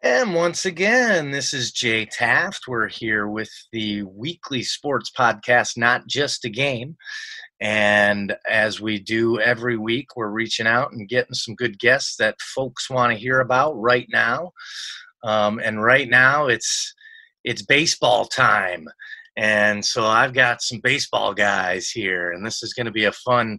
And 0.00 0.32
once 0.32 0.64
again, 0.64 1.32
this 1.32 1.52
is 1.52 1.72
Jay 1.72 2.04
Taft. 2.06 2.68
We're 2.68 2.86
here 2.86 3.26
with 3.26 3.50
the 3.72 4.04
weekly 4.04 4.62
sports 4.62 5.10
podcast, 5.10 5.76
Not 5.76 6.06
Just 6.06 6.44
a 6.44 6.48
Game. 6.48 6.96
And 7.60 8.36
as 8.48 8.80
we 8.80 9.00
do 9.00 9.40
every 9.40 9.76
week, 9.76 10.14
we're 10.14 10.30
reaching 10.30 10.68
out 10.68 10.92
and 10.92 11.08
getting 11.08 11.34
some 11.34 11.56
good 11.56 11.80
guests 11.80 12.14
that 12.18 12.40
folks 12.40 12.88
want 12.88 13.12
to 13.12 13.18
hear 13.18 13.40
about 13.40 13.72
right 13.72 14.06
now. 14.12 14.52
Um, 15.24 15.58
and 15.58 15.82
right 15.82 16.08
now, 16.08 16.46
it's 16.46 16.94
it's 17.42 17.62
baseball 17.62 18.26
time, 18.26 18.86
and 19.36 19.84
so 19.84 20.04
I've 20.04 20.32
got 20.32 20.62
some 20.62 20.78
baseball 20.80 21.34
guys 21.34 21.90
here, 21.90 22.30
and 22.30 22.46
this 22.46 22.62
is 22.62 22.72
going 22.72 22.86
to 22.86 22.92
be 22.92 23.06
a 23.06 23.12
fun, 23.12 23.58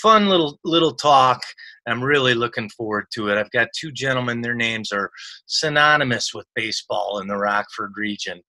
fun 0.00 0.28
little 0.28 0.58
little 0.64 0.94
talk 0.94 1.40
I'm 1.88 2.04
really 2.04 2.34
looking 2.34 2.68
forward 2.70 3.06
to 3.14 3.28
it. 3.28 3.38
I've 3.38 3.50
got 3.50 3.68
two 3.78 3.90
gentlemen, 3.90 4.40
their 4.40 4.54
names 4.54 4.92
are 4.92 5.10
synonymous 5.46 6.34
with 6.34 6.46
baseball 6.54 7.20
in 7.20 7.28
the 7.28 7.36
Rockford 7.36 7.92
region. 7.96 8.40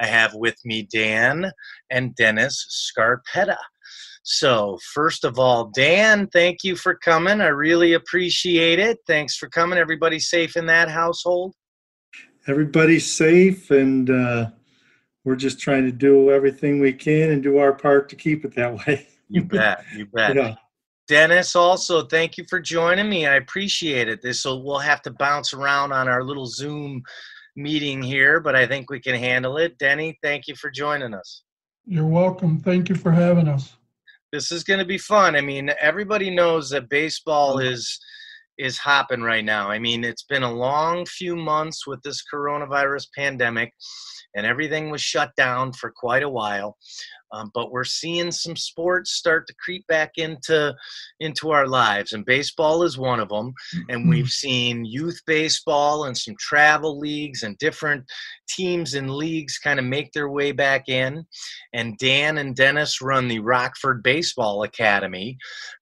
I 0.00 0.06
have 0.06 0.34
with 0.34 0.56
me 0.64 0.86
Dan 0.90 1.50
and 1.90 2.14
Dennis 2.14 2.92
Scarpetta. 2.96 3.56
So, 4.22 4.78
first 4.94 5.24
of 5.24 5.38
all, 5.38 5.70
Dan, 5.74 6.28
thank 6.28 6.58
you 6.64 6.76
for 6.76 6.94
coming. 6.94 7.40
I 7.40 7.48
really 7.48 7.92
appreciate 7.92 8.78
it. 8.78 8.98
Thanks 9.06 9.36
for 9.36 9.48
coming. 9.48 9.78
Everybody 9.78 10.18
safe 10.18 10.56
in 10.56 10.66
that 10.66 10.88
household? 10.88 11.54
Everybody's 12.46 13.14
safe, 13.14 13.70
and 13.70 14.08
uh, 14.08 14.50
we're 15.24 15.36
just 15.36 15.58
trying 15.58 15.84
to 15.84 15.92
do 15.92 16.30
everything 16.30 16.80
we 16.80 16.92
can 16.92 17.30
and 17.30 17.42
do 17.42 17.58
our 17.58 17.72
part 17.74 18.08
to 18.10 18.16
keep 18.16 18.44
it 18.46 18.54
that 18.54 18.86
way. 18.86 19.08
you 19.28 19.44
bet. 19.44 19.84
You 19.94 20.06
bet. 20.12 20.36
Yeah. 20.36 20.54
Dennis, 21.06 21.54
also 21.54 22.06
thank 22.06 22.38
you 22.38 22.44
for 22.48 22.60
joining 22.60 23.08
me. 23.08 23.26
I 23.26 23.34
appreciate 23.34 24.08
it. 24.08 24.22
This 24.22 24.44
will 24.44 24.64
we'll 24.64 24.78
have 24.78 25.02
to 25.02 25.10
bounce 25.10 25.52
around 25.52 25.92
on 25.92 26.08
our 26.08 26.24
little 26.24 26.46
Zoom 26.46 27.02
meeting 27.56 28.02
here, 28.02 28.40
but 28.40 28.56
I 28.56 28.66
think 28.66 28.90
we 28.90 29.00
can 29.00 29.14
handle 29.14 29.58
it. 29.58 29.76
Denny, 29.78 30.18
thank 30.22 30.48
you 30.48 30.56
for 30.56 30.70
joining 30.70 31.12
us. 31.12 31.42
You're 31.86 32.06
welcome. 32.06 32.58
Thank 32.60 32.88
you 32.88 32.94
for 32.94 33.12
having 33.12 33.48
us. 33.48 33.76
This 34.32 34.50
is 34.50 34.64
going 34.64 34.80
to 34.80 34.86
be 34.86 34.98
fun. 34.98 35.36
I 35.36 35.42
mean, 35.42 35.70
everybody 35.80 36.30
knows 36.30 36.70
that 36.70 36.88
baseball 36.88 37.58
is 37.58 38.00
is 38.56 38.78
hopping 38.78 39.20
right 39.20 39.44
now. 39.44 39.68
I 39.68 39.78
mean, 39.78 40.04
it's 40.04 40.22
been 40.22 40.44
a 40.44 40.52
long 40.52 41.04
few 41.06 41.34
months 41.34 41.86
with 41.86 42.00
this 42.02 42.22
coronavirus 42.32 43.08
pandemic 43.16 43.72
and 44.34 44.46
everything 44.46 44.90
was 44.90 45.00
shut 45.00 45.30
down 45.36 45.72
for 45.72 45.92
quite 45.94 46.22
a 46.22 46.28
while. 46.28 46.76
Um, 47.34 47.50
but 47.52 47.72
we're 47.72 47.84
seeing 47.84 48.30
some 48.30 48.56
sports 48.56 49.12
start 49.12 49.46
to 49.48 49.54
creep 49.54 49.86
back 49.88 50.12
into 50.16 50.74
into 51.20 51.50
our 51.50 51.66
lives, 51.66 52.12
and 52.12 52.24
baseball 52.24 52.82
is 52.84 52.96
one 52.96 53.20
of 53.20 53.28
them. 53.28 53.52
And 53.88 54.02
mm-hmm. 54.02 54.10
we've 54.10 54.30
seen 54.30 54.84
youth 54.84 55.20
baseball 55.26 56.04
and 56.04 56.16
some 56.16 56.36
travel 56.38 56.98
leagues 56.98 57.42
and 57.42 57.58
different 57.58 58.04
teams 58.48 58.94
and 58.94 59.10
leagues 59.10 59.58
kind 59.58 59.78
of 59.78 59.84
make 59.84 60.12
their 60.12 60.28
way 60.28 60.52
back 60.52 60.88
in. 60.88 61.26
And 61.72 61.98
Dan 61.98 62.38
and 62.38 62.54
Dennis 62.54 63.00
run 63.00 63.28
the 63.28 63.40
Rockford 63.40 64.02
Baseball 64.02 64.62
Academy, 64.62 65.36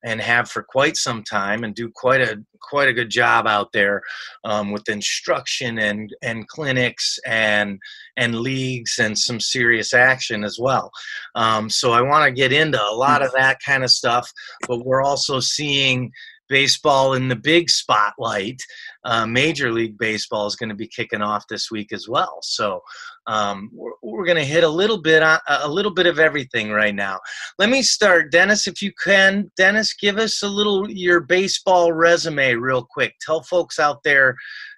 and 0.04 0.20
have 0.20 0.50
for 0.50 0.62
quite 0.62 0.96
some 0.96 1.22
time, 1.22 1.64
and 1.64 1.74
do 1.74 1.90
quite 1.94 2.22
a 2.22 2.42
quite 2.62 2.88
a 2.88 2.92
good 2.92 3.10
job 3.10 3.46
out 3.46 3.72
there 3.72 4.02
um, 4.44 4.72
with 4.72 4.88
instruction 4.88 5.78
and 5.78 6.14
and 6.22 6.48
clinics 6.48 7.18
and 7.26 7.78
and 8.16 8.40
leagues 8.40 8.98
and 8.98 9.18
some 9.18 9.40
serious 9.40 9.94
action 9.94 10.44
as 10.44 10.58
well. 10.60 10.90
Um, 11.34 11.70
so 11.70 11.92
I 11.92 12.02
want 12.02 12.24
to 12.26 12.32
get 12.32 12.52
into 12.52 12.80
a 12.82 12.94
lot 12.94 13.22
of 13.22 13.32
that 13.32 13.58
kind 13.64 13.84
of 13.84 13.90
stuff, 13.90 14.30
but 14.68 14.84
we're 14.84 15.02
also 15.02 15.40
seeing 15.40 16.12
baseball 16.52 17.14
in 17.14 17.28
the 17.28 17.36
big 17.36 17.70
spotlight. 17.70 18.60
Uh, 19.04 19.24
Major 19.24 19.72
League 19.72 19.96
Baseball 19.96 20.46
is 20.46 20.54
going 20.54 20.68
to 20.68 20.74
be 20.74 20.86
kicking 20.86 21.22
off 21.22 21.48
this 21.48 21.70
week 21.70 21.92
as 21.92 22.08
well. 22.08 22.38
So 22.42 22.82
um, 23.26 23.70
we're, 23.72 23.92
we're 24.02 24.26
going 24.26 24.36
to 24.36 24.44
hit 24.44 24.62
a 24.62 24.68
little 24.68 25.00
bit 25.00 25.22
on, 25.22 25.38
a 25.48 25.68
little 25.68 25.94
bit 25.94 26.06
of 26.06 26.18
everything 26.18 26.70
right 26.70 26.94
now. 26.94 27.18
Let 27.58 27.70
me 27.70 27.80
start, 27.82 28.30
Dennis, 28.30 28.66
if 28.66 28.82
you 28.82 28.92
can. 29.02 29.50
Dennis, 29.56 29.94
give 29.94 30.18
us 30.18 30.42
a 30.42 30.48
little 30.48 30.90
your 30.90 31.20
baseball 31.20 31.92
resume 31.92 32.54
real 32.54 32.84
quick. 32.84 33.14
Tell 33.20 33.42
folks 33.42 33.78
out 33.78 34.02
there 34.04 34.36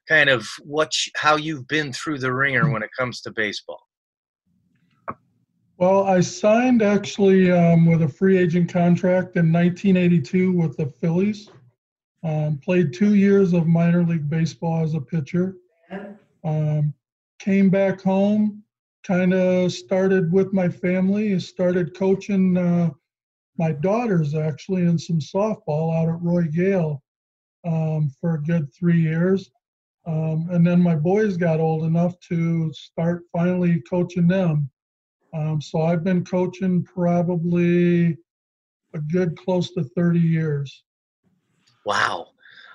kind 0.09 0.29
of 0.29 0.47
what 0.63 0.93
how 1.17 1.37
you've 1.37 1.67
been 1.69 1.93
through 1.93 2.19
the 2.19 2.33
ringer 2.33 2.71
when 2.71 2.83
it 2.83 2.91
comes 2.99 3.21
to 3.23 3.33
baseball. 3.33 3.81
Well, 5.77 6.05
I 6.05 6.21
signed 6.21 6.83
actually 6.83 7.51
um, 7.51 7.87
with 7.87 8.03
a 8.03 8.09
free 8.09 8.39
agent 8.39 8.73
contract 8.73 9.37
in 9.37 9.53
1982 9.53 10.53
with 10.53 10.77
the 10.77 10.87
Phillies. 10.87 11.51
Um, 12.23 12.59
played 12.59 12.93
two 12.93 13.15
years 13.15 13.53
of 13.53 13.67
minor 13.67 14.05
league 14.05 14.31
baseball 14.31 14.83
as 14.83 14.95
a 14.95 15.01
pitcher. 15.01 15.57
Um, 16.45 16.95
came 17.39 17.71
back 17.71 18.01
home, 18.01 18.63
kind 19.05 19.35
of 19.35 19.73
started 19.73 20.33
with 20.33 20.53
my 20.53 20.69
family, 20.69 21.39
started 21.41 21.97
coaching 21.97 22.57
uh, 22.57 22.91
my 23.59 23.73
daughters 23.73 24.35
actually 24.35 24.83
in 24.83 24.99
some 24.99 25.19
softball 25.19 25.95
out 25.95 26.09
at 26.09 26.23
Roy 26.23 26.45
Gale 26.45 27.03
um, 27.67 28.11
for 28.21 28.35
a 28.35 28.43
good 28.43 28.73
three 28.75 29.01
years. 29.01 29.51
Um, 30.07 30.49
and 30.51 30.67
then 30.67 30.81
my 30.83 30.97
boys 30.97 31.37
got 31.37 31.61
old 31.61 31.85
enough 31.85 32.19
to 32.29 32.73
start 32.73 33.23
finally 33.33 33.83
coaching 33.89 34.27
them. 34.27 34.71
Um, 35.33 35.61
so 35.61 35.83
I've 35.83 36.05
been 36.05 36.25
coaching 36.25 36.85
probably 36.85 38.17
a 38.95 38.99
good 39.11 39.37
close 39.37 39.73
to 39.73 39.85
30 39.97 40.21
years. 40.21 40.85
Wow. 41.85 42.29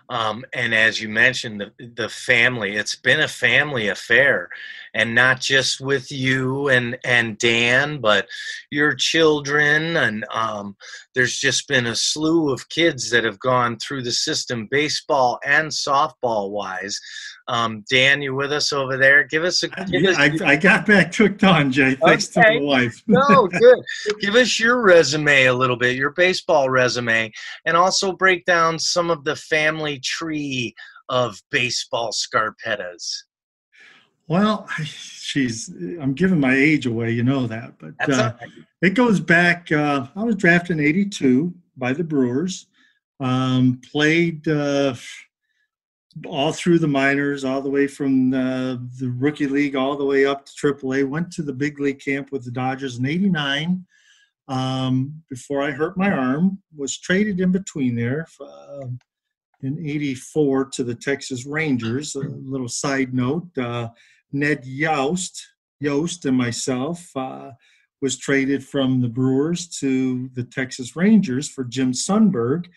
Um, 0.09 0.43
and 0.53 0.73
as 0.73 0.99
you 0.99 1.07
mentioned, 1.07 1.61
the, 1.61 1.87
the 1.95 2.09
family, 2.09 2.75
it's 2.75 2.95
been 2.95 3.19
a 3.19 3.27
family 3.27 3.89
affair 3.89 4.49
and 4.95 5.13
not 5.13 5.39
just 5.39 5.79
with 5.79 6.11
you 6.11 6.67
and, 6.69 6.97
and 7.05 7.37
Dan, 7.37 8.01
but 8.01 8.27
your 8.71 8.95
children. 8.95 9.95
And 9.97 10.25
um, 10.33 10.75
there's 11.13 11.37
just 11.37 11.67
been 11.67 11.85
a 11.85 11.95
slew 11.95 12.51
of 12.51 12.69
kids 12.69 13.11
that 13.11 13.23
have 13.23 13.39
gone 13.39 13.77
through 13.77 14.01
the 14.01 14.11
system, 14.11 14.67
baseball 14.69 15.39
and 15.45 15.67
softball 15.67 16.49
wise. 16.49 16.99
Um, 17.49 17.83
Dan, 17.89 18.21
you 18.21 18.35
with 18.35 18.53
us 18.53 18.71
over 18.71 18.95
there? 18.95 19.23
Give 19.23 19.43
us 19.43 19.63
a. 19.63 19.69
Give 19.69 20.03
yeah, 20.03 20.11
us, 20.11 20.17
I, 20.17 20.51
I, 20.51 20.55
got 20.55 20.85
back 20.85 21.13
hooked 21.15 21.43
on, 21.43 21.71
Jay. 21.71 21.95
Thanks 21.95 22.37
okay. 22.37 22.53
to 22.53 22.59
the 22.59 22.65
wife. 22.65 23.01
no, 23.07 23.47
good. 23.47 23.79
Give 24.21 24.35
us 24.35 24.59
your 24.59 24.83
resume 24.83 25.45
a 25.45 25.53
little 25.53 25.75
bit, 25.75 25.95
your 25.95 26.11
baseball 26.11 26.69
resume, 26.69 27.31
and 27.65 27.75
also 27.75 28.11
break 28.11 28.45
down 28.45 28.77
some 28.77 29.09
of 29.09 29.23
the 29.23 29.35
family 29.35 29.99
tree 29.99 30.75
of 31.09 31.41
baseball 31.49 32.11
scarpettas. 32.11 33.23
Well, 34.27 34.69
she's. 34.83 35.69
I'm 35.99 36.13
giving 36.13 36.39
my 36.39 36.53
age 36.53 36.85
away, 36.85 37.09
you 37.11 37.23
know 37.23 37.47
that, 37.47 37.73
but 37.79 37.95
uh, 38.07 38.33
right. 38.39 38.49
it 38.83 38.93
goes 38.93 39.19
back. 39.19 39.71
Uh, 39.71 40.05
I 40.15 40.23
was 40.23 40.35
drafted 40.35 40.77
in 40.77 40.85
'82 40.85 41.51
by 41.77 41.93
the 41.93 42.03
Brewers. 42.03 42.67
Um, 43.19 43.81
played. 43.91 44.47
Uh, 44.47 44.93
all 46.25 46.51
through 46.51 46.79
the 46.79 46.87
minors, 46.87 47.43
all 47.43 47.61
the 47.61 47.69
way 47.69 47.87
from 47.87 48.31
the, 48.31 49.13
rookie 49.17 49.47
league 49.47 49.75
all 49.75 49.95
the 49.95 50.05
way 50.05 50.25
up 50.25 50.45
to 50.45 50.51
AAA. 50.51 51.07
Went 51.07 51.31
to 51.33 51.43
the 51.43 51.53
big 51.53 51.79
league 51.79 51.99
camp 51.99 52.31
with 52.31 52.43
the 52.43 52.51
Dodgers 52.51 52.97
in 52.97 53.05
'89 53.05 53.85
um, 54.47 55.21
before 55.29 55.61
I 55.61 55.71
hurt 55.71 55.97
my 55.97 56.11
arm. 56.11 56.61
Was 56.75 56.97
traded 56.97 57.39
in 57.39 57.51
between 57.51 57.95
there 57.95 58.27
uh, 58.41 58.87
in 59.61 59.79
'84 59.79 60.65
to 60.73 60.83
the 60.83 60.95
Texas 60.95 61.45
Rangers. 61.45 62.15
A 62.15 62.19
little 62.19 62.69
side 62.69 63.13
note: 63.13 63.47
uh, 63.57 63.89
Ned 64.31 64.65
Yost, 64.65 65.45
Yost, 65.79 66.25
and 66.25 66.37
myself. 66.37 67.09
Uh, 67.15 67.51
was 68.01 68.17
traded 68.17 68.63
from 68.63 69.01
the 69.01 69.09
Brewers 69.09 69.67
to 69.67 70.29
the 70.29 70.43
Texas 70.43 70.95
Rangers 70.95 71.49
for 71.49 71.63
Jim 71.65 71.91
Sundberg, 71.91 72.67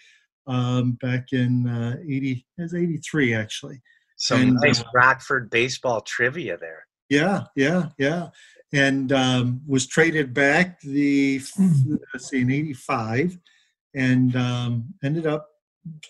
um, 0.46 0.92
back 1.00 1.32
in 1.32 1.68
uh, 1.68 1.96
80, 2.02 2.46
it 2.58 2.62
was 2.62 2.74
83 2.74 3.34
actually. 3.34 3.82
Some 4.16 4.40
and, 4.40 4.54
nice 4.54 4.80
uh, 4.80 4.84
Rockford 4.94 5.50
baseball 5.50 6.00
trivia 6.00 6.56
there. 6.56 6.86
Yeah, 7.08 7.44
yeah, 7.56 7.88
yeah. 7.98 8.28
And 8.72 9.12
um, 9.12 9.60
was 9.66 9.86
traded 9.86 10.32
back 10.32 10.80
the, 10.80 11.40
let's 12.14 12.28
see, 12.28 12.40
in 12.40 12.50
85 12.50 13.38
and 13.94 14.34
um, 14.36 14.94
ended 15.04 15.26
up 15.26 15.48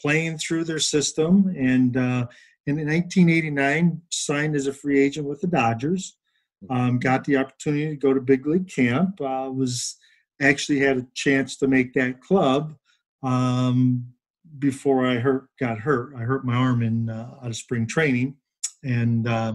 playing 0.01 0.39
through 0.39 0.65
their 0.65 0.79
system. 0.79 1.53
And 1.56 1.97
uh, 1.97 2.27
in 2.67 2.77
1989, 2.77 4.03
signed 4.11 4.55
as 4.55 4.67
a 4.67 4.73
free 4.73 5.01
agent 5.01 5.27
with 5.27 5.41
the 5.41 5.49
Dodgers. 5.49 6.17
Um, 6.71 7.01
got 7.01 7.25
the 7.25 7.37
opportunity 7.37 7.89
to 7.89 7.97
go 7.97 8.15
to 8.15 8.21
big 8.21 8.47
league 8.47 8.69
camp. 8.69 9.21
Uh, 9.21 9.51
was 9.53 9.97
actually 10.41 10.79
had 10.79 10.99
a 10.99 11.06
chance 11.15 11.56
to 11.56 11.67
make 11.67 11.93
that 11.95 12.21
club. 12.21 12.77
Um, 13.23 14.12
before 14.59 15.07
I 15.07 15.17
hurt 15.17 15.49
got 15.59 15.79
hurt. 15.79 16.15
I 16.17 16.21
hurt 16.21 16.45
my 16.45 16.55
arm 16.55 16.83
in 16.83 17.09
uh, 17.09 17.35
out 17.43 17.49
of 17.49 17.57
spring 17.57 17.87
training, 17.87 18.37
and 18.85 19.29
uh, 19.29 19.55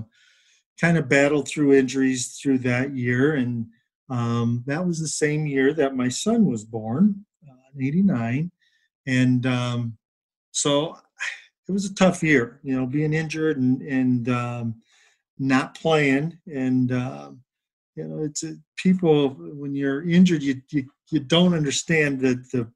kind 0.80 0.98
of 0.98 1.10
battled 1.10 1.48
through 1.48 1.74
injuries 1.74 2.40
through 2.42 2.60
that 2.60 2.96
year. 2.96 3.36
And 3.36 3.68
um, 4.10 4.64
that 4.68 4.86
was 4.86 5.00
the 5.00 5.08
same 5.08 5.46
year 5.46 5.74
that 5.74 5.96
my 5.96 6.10
son 6.10 6.46
was 6.46 6.64
born, 6.64 7.26
uh, 7.48 7.82
'89, 7.82 8.52
and 9.06 9.46
um, 9.46 9.98
so 10.52 10.98
it 11.68 11.72
was 11.72 11.86
a 11.86 11.96
tough 11.96 12.24
year. 12.24 12.60
You 12.64 12.78
know, 12.78 12.86
being 12.86 13.14
injured 13.14 13.58
and 13.58 13.82
and 13.82 14.30
um, 14.30 14.82
not 15.38 15.76
playing, 15.76 16.38
and 16.48 16.92
uh, 16.92 17.32
you 17.96 18.04
know, 18.04 18.24
it's 18.24 18.44
people 18.78 19.30
when 19.30 19.76
you're 19.76 20.08
injured, 20.08 20.44
you 20.44 20.62
you, 20.70 20.86
you 21.10 21.20
don't 21.20 21.54
understand 21.54 22.20
the, 22.20 22.36
the 22.54 22.72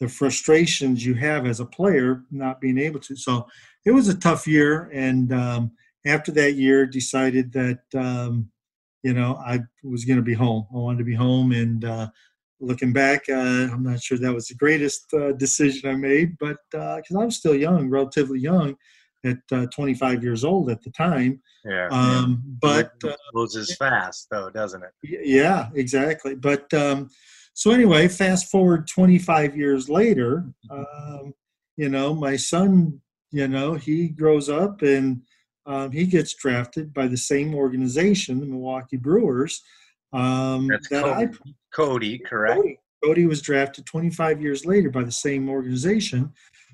the 0.00 0.08
frustrations 0.08 1.04
you 1.04 1.14
have 1.14 1.46
as 1.46 1.60
a 1.60 1.64
player 1.64 2.22
not 2.30 2.60
being 2.60 2.78
able 2.78 3.00
to. 3.00 3.16
So 3.16 3.46
it 3.84 3.92
was 3.92 4.08
a 4.08 4.18
tough 4.18 4.46
year, 4.46 4.90
and 4.92 5.32
um, 5.32 5.72
after 6.04 6.32
that 6.32 6.54
year, 6.54 6.86
decided 6.86 7.52
that 7.52 7.80
um, 7.94 8.50
you 9.02 9.14
know 9.14 9.40
I 9.44 9.60
was 9.82 10.04
going 10.04 10.18
to 10.18 10.22
be 10.22 10.34
home. 10.34 10.66
I 10.72 10.76
wanted 10.76 10.98
to 10.98 11.04
be 11.04 11.14
home, 11.14 11.52
and 11.52 11.84
uh, 11.84 12.08
looking 12.60 12.92
back, 12.92 13.28
uh, 13.28 13.68
I'm 13.72 13.82
not 13.82 14.02
sure 14.02 14.18
that 14.18 14.34
was 14.34 14.48
the 14.48 14.54
greatest 14.54 15.12
uh, 15.14 15.32
decision 15.32 15.90
I 15.90 15.94
made, 15.96 16.36
but 16.38 16.58
because 16.70 17.12
uh, 17.14 17.20
I 17.20 17.24
was 17.24 17.36
still 17.36 17.54
young, 17.54 17.88
relatively 17.88 18.40
young, 18.40 18.76
at 19.24 19.38
uh, 19.52 19.66
25 19.66 20.22
years 20.22 20.44
old 20.44 20.70
at 20.70 20.82
the 20.82 20.90
time. 20.90 21.40
Yeah. 21.64 21.88
Um, 21.90 22.42
but 22.60 22.92
uh, 23.04 23.14
moves 23.34 23.74
fast, 23.76 24.28
though, 24.30 24.50
doesn't 24.50 24.82
it? 24.82 25.20
Yeah, 25.26 25.68
exactly. 25.74 26.34
But 26.34 26.72
um, 26.74 27.10
so 27.56 27.70
anyway, 27.70 28.06
fast 28.06 28.50
forward 28.50 28.86
25 28.86 29.56
years 29.56 29.88
later, 29.88 30.44
um, 30.68 31.32
you 31.78 31.88
know, 31.88 32.14
my 32.14 32.36
son, 32.36 33.00
you 33.30 33.48
know, 33.48 33.72
he 33.72 34.08
grows 34.08 34.50
up 34.50 34.82
and 34.82 35.22
um, 35.64 35.90
he 35.90 36.04
gets 36.04 36.34
drafted 36.34 36.92
by 36.92 37.06
the 37.06 37.16
same 37.16 37.54
organization, 37.54 38.40
the 38.40 38.46
Milwaukee 38.46 38.98
Brewers. 38.98 39.62
Um, 40.12 40.66
That's 40.66 40.86
that 40.90 41.04
Cody, 41.04 41.24
I, 41.24 41.52
Cody 41.74 42.18
correct? 42.18 42.60
Cody, 42.60 42.78
Cody 43.02 43.24
was 43.24 43.40
drafted 43.40 43.86
25 43.86 44.42
years 44.42 44.66
later 44.66 44.90
by 44.90 45.02
the 45.02 45.10
same 45.10 45.48
organization. 45.48 46.30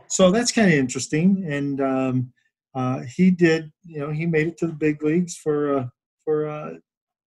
So 0.08 0.32
that's 0.32 0.50
kind 0.50 0.67
of 0.67 0.75
interesting. 0.75 1.46
And 1.49 1.81
um, 1.81 2.32
uh, 2.75 3.02
he 3.02 3.31
did, 3.31 3.70
you 3.84 4.00
know, 4.00 4.11
he 4.11 4.26
made 4.26 4.49
it 4.49 4.58
to 4.58 4.67
the 4.67 4.73
big 4.73 5.05
leagues 5.05 5.37
for 5.37 5.79
uh, 5.79 5.87
for 6.25 6.49
uh, 6.49 6.75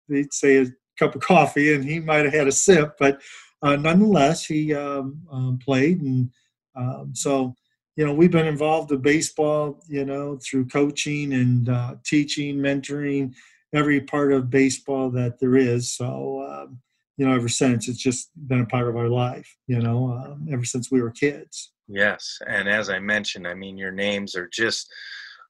they'd 0.09 0.35
say 0.35 0.57
a 0.57 0.67
cup 0.99 1.15
of 1.15 1.21
coffee, 1.21 1.75
and 1.75 1.85
he 1.85 2.01
might 2.01 2.25
have 2.25 2.35
had 2.35 2.49
a 2.49 2.53
sip, 2.53 2.97
but 2.99 3.21
uh, 3.65 3.77
nonetheless, 3.77 4.45
he 4.45 4.75
um, 4.75 5.23
um, 5.33 5.59
played, 5.59 6.03
and 6.03 6.31
um, 6.77 7.13
so 7.15 7.55
you 7.97 8.05
know 8.05 8.13
we've 8.13 8.31
been 8.31 8.47
involved 8.47 8.91
with 8.91 9.03
baseball, 9.03 9.81
you 9.89 10.05
know, 10.05 10.39
through 10.45 10.67
coaching 10.67 11.33
and 11.33 11.71
uh, 11.71 11.95
teaching, 12.05 12.59
mentoring, 12.59 13.35
every 13.73 14.03
part 14.03 14.33
of 14.33 14.51
baseball 14.51 15.11
that 15.11 15.41
there 15.41 15.57
is. 15.57 15.91
So 15.91 16.47
um, 16.47 16.79
you 17.17 17.27
know, 17.27 17.35
ever 17.35 17.49
since 17.49 17.89
it's 17.89 18.03
just 18.03 18.31
been 18.49 18.61
a 18.61 18.67
part 18.67 18.87
of 18.87 18.97
our 18.97 19.09
life, 19.09 19.57
you 19.67 19.81
know, 19.81 20.13
um, 20.13 20.47
ever 20.53 20.65
since 20.65 20.91
we 20.91 21.01
were 21.01 21.11
kids. 21.11 21.73
Yes, 21.89 22.39
and 22.47 22.69
as 22.69 22.91
I 22.91 22.99
mentioned, 22.99 23.49
I 23.49 23.55
mean, 23.55 23.79
your 23.79 23.93
names 23.93 24.37
are 24.37 24.49
just 24.53 24.93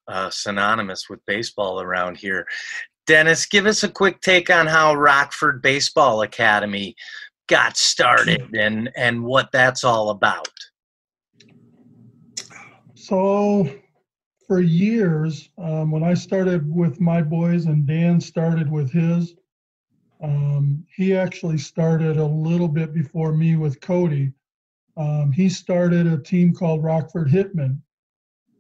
uh, 0.07 0.31
synonymous 0.31 1.09
with 1.11 1.25
baseball 1.27 1.81
around 1.81 2.17
here. 2.17 2.47
Dennis, 3.09 3.45
give 3.45 3.67
us 3.67 3.83
a 3.83 3.89
quick 3.89 4.21
take 4.21 4.51
on 4.51 4.67
how 4.67 4.95
Rockford 4.95 5.61
Baseball 5.61 6.23
Academy 6.23 6.95
got 7.47 7.77
started 7.77 8.55
and 8.55 8.91
and 8.97 9.23
what 9.23 9.51
that's 9.53 9.85
all 9.85 10.11
about. 10.11 10.49
So, 12.95 13.69
for 14.47 14.61
years, 14.61 15.51
um, 15.59 15.91
when 15.91 16.03
I 16.03 16.15
started 16.15 16.73
with 16.75 17.01
my 17.01 17.23
boys 17.23 17.67
and 17.67 17.87
Dan 17.87 18.21
started 18.21 18.71
with 18.71 18.91
his, 18.91 19.35
um, 20.23 20.85
he 20.97 21.15
actually 21.15 21.59
started 21.59 22.17
a 22.17 22.25
little 22.25 22.69
bit 22.69 22.95
before 22.95 23.33
me 23.33 23.57
with 23.57 23.81
Cody. 23.81 24.33
Um, 24.97 25.33
he 25.33 25.49
started 25.49 26.07
a 26.07 26.23
team 26.23 26.55
called 26.55 26.83
Rockford 26.83 27.29
Hitmen. 27.29 27.79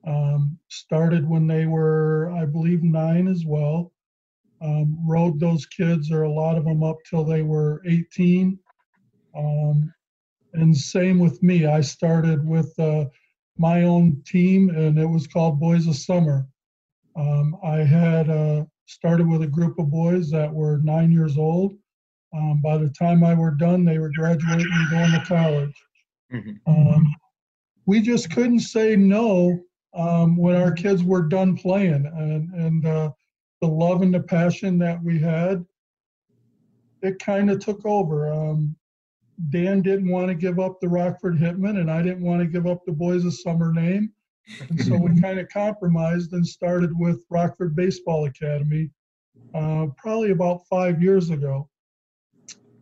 Um, 0.06 0.58
started 0.68 1.26
when 1.26 1.46
they 1.46 1.64
were, 1.64 2.30
I 2.32 2.44
believe, 2.44 2.82
nine 2.82 3.26
as 3.28 3.46
well. 3.46 3.92
Um, 4.60 4.98
rode 5.08 5.40
those 5.40 5.64
kids, 5.64 6.10
or 6.10 6.24
a 6.24 6.30
lot 6.30 6.58
of 6.58 6.64
them, 6.64 6.82
up 6.82 6.98
till 7.08 7.24
they 7.24 7.42
were 7.42 7.82
18. 7.86 8.58
Um, 9.36 9.92
and 10.52 10.76
same 10.76 11.18
with 11.18 11.42
me. 11.42 11.66
I 11.66 11.80
started 11.80 12.46
with 12.46 12.78
uh, 12.78 13.06
my 13.58 13.82
own 13.82 14.22
team, 14.24 14.70
and 14.70 14.98
it 14.98 15.06
was 15.06 15.26
called 15.26 15.60
Boys 15.60 15.86
of 15.86 15.96
Summer. 15.96 16.46
Um, 17.16 17.56
I 17.62 17.78
had 17.78 18.30
uh, 18.30 18.64
started 18.86 19.28
with 19.28 19.42
a 19.42 19.46
group 19.46 19.78
of 19.78 19.90
boys 19.90 20.30
that 20.30 20.52
were 20.52 20.78
nine 20.78 21.12
years 21.12 21.36
old. 21.36 21.74
Um, 22.34 22.60
by 22.62 22.78
the 22.78 22.90
time 22.90 23.22
I 23.22 23.34
were 23.34 23.52
done, 23.52 23.84
they 23.84 23.98
were 23.98 24.10
graduating 24.10 24.70
and 24.70 24.90
going 24.90 25.12
to 25.12 25.24
college. 25.26 25.84
Mm-hmm. 26.32 26.70
Um, 26.70 27.14
we 27.86 28.00
just 28.00 28.30
couldn't 28.30 28.60
say 28.60 28.96
no 28.96 29.60
um, 29.94 30.36
when 30.36 30.56
our 30.56 30.72
kids 30.72 31.04
were 31.04 31.22
done 31.22 31.56
playing, 31.56 32.06
and 32.06 32.52
and 32.54 32.86
uh, 32.86 33.10
the 33.60 33.68
love 33.68 34.02
and 34.02 34.12
the 34.12 34.20
passion 34.20 34.78
that 34.78 35.02
we 35.02 35.18
had, 35.18 35.64
it 37.02 37.18
kind 37.20 37.50
of 37.50 37.60
took 37.60 37.84
over. 37.86 38.32
Dan 39.50 39.82
didn't 39.82 40.08
want 40.08 40.28
to 40.28 40.34
give 40.34 40.58
up 40.58 40.80
the 40.80 40.88
Rockford 40.88 41.38
Hitmen, 41.38 41.80
and 41.80 41.90
I 41.90 42.02
didn't 42.02 42.22
want 42.22 42.40
to 42.40 42.46
give 42.46 42.66
up 42.66 42.84
the 42.84 42.92
Boys 42.92 43.24
of 43.24 43.34
Summer 43.34 43.72
name. 43.72 44.12
And 44.68 44.80
so 44.80 44.96
we 44.96 45.20
kind 45.20 45.38
of 45.38 45.48
compromised 45.48 46.32
and 46.32 46.46
started 46.46 46.90
with 46.98 47.24
Rockford 47.30 47.74
Baseball 47.74 48.26
Academy 48.26 48.90
uh, 49.54 49.86
probably 49.96 50.30
about 50.30 50.66
five 50.68 51.02
years 51.02 51.30
ago. 51.30 51.68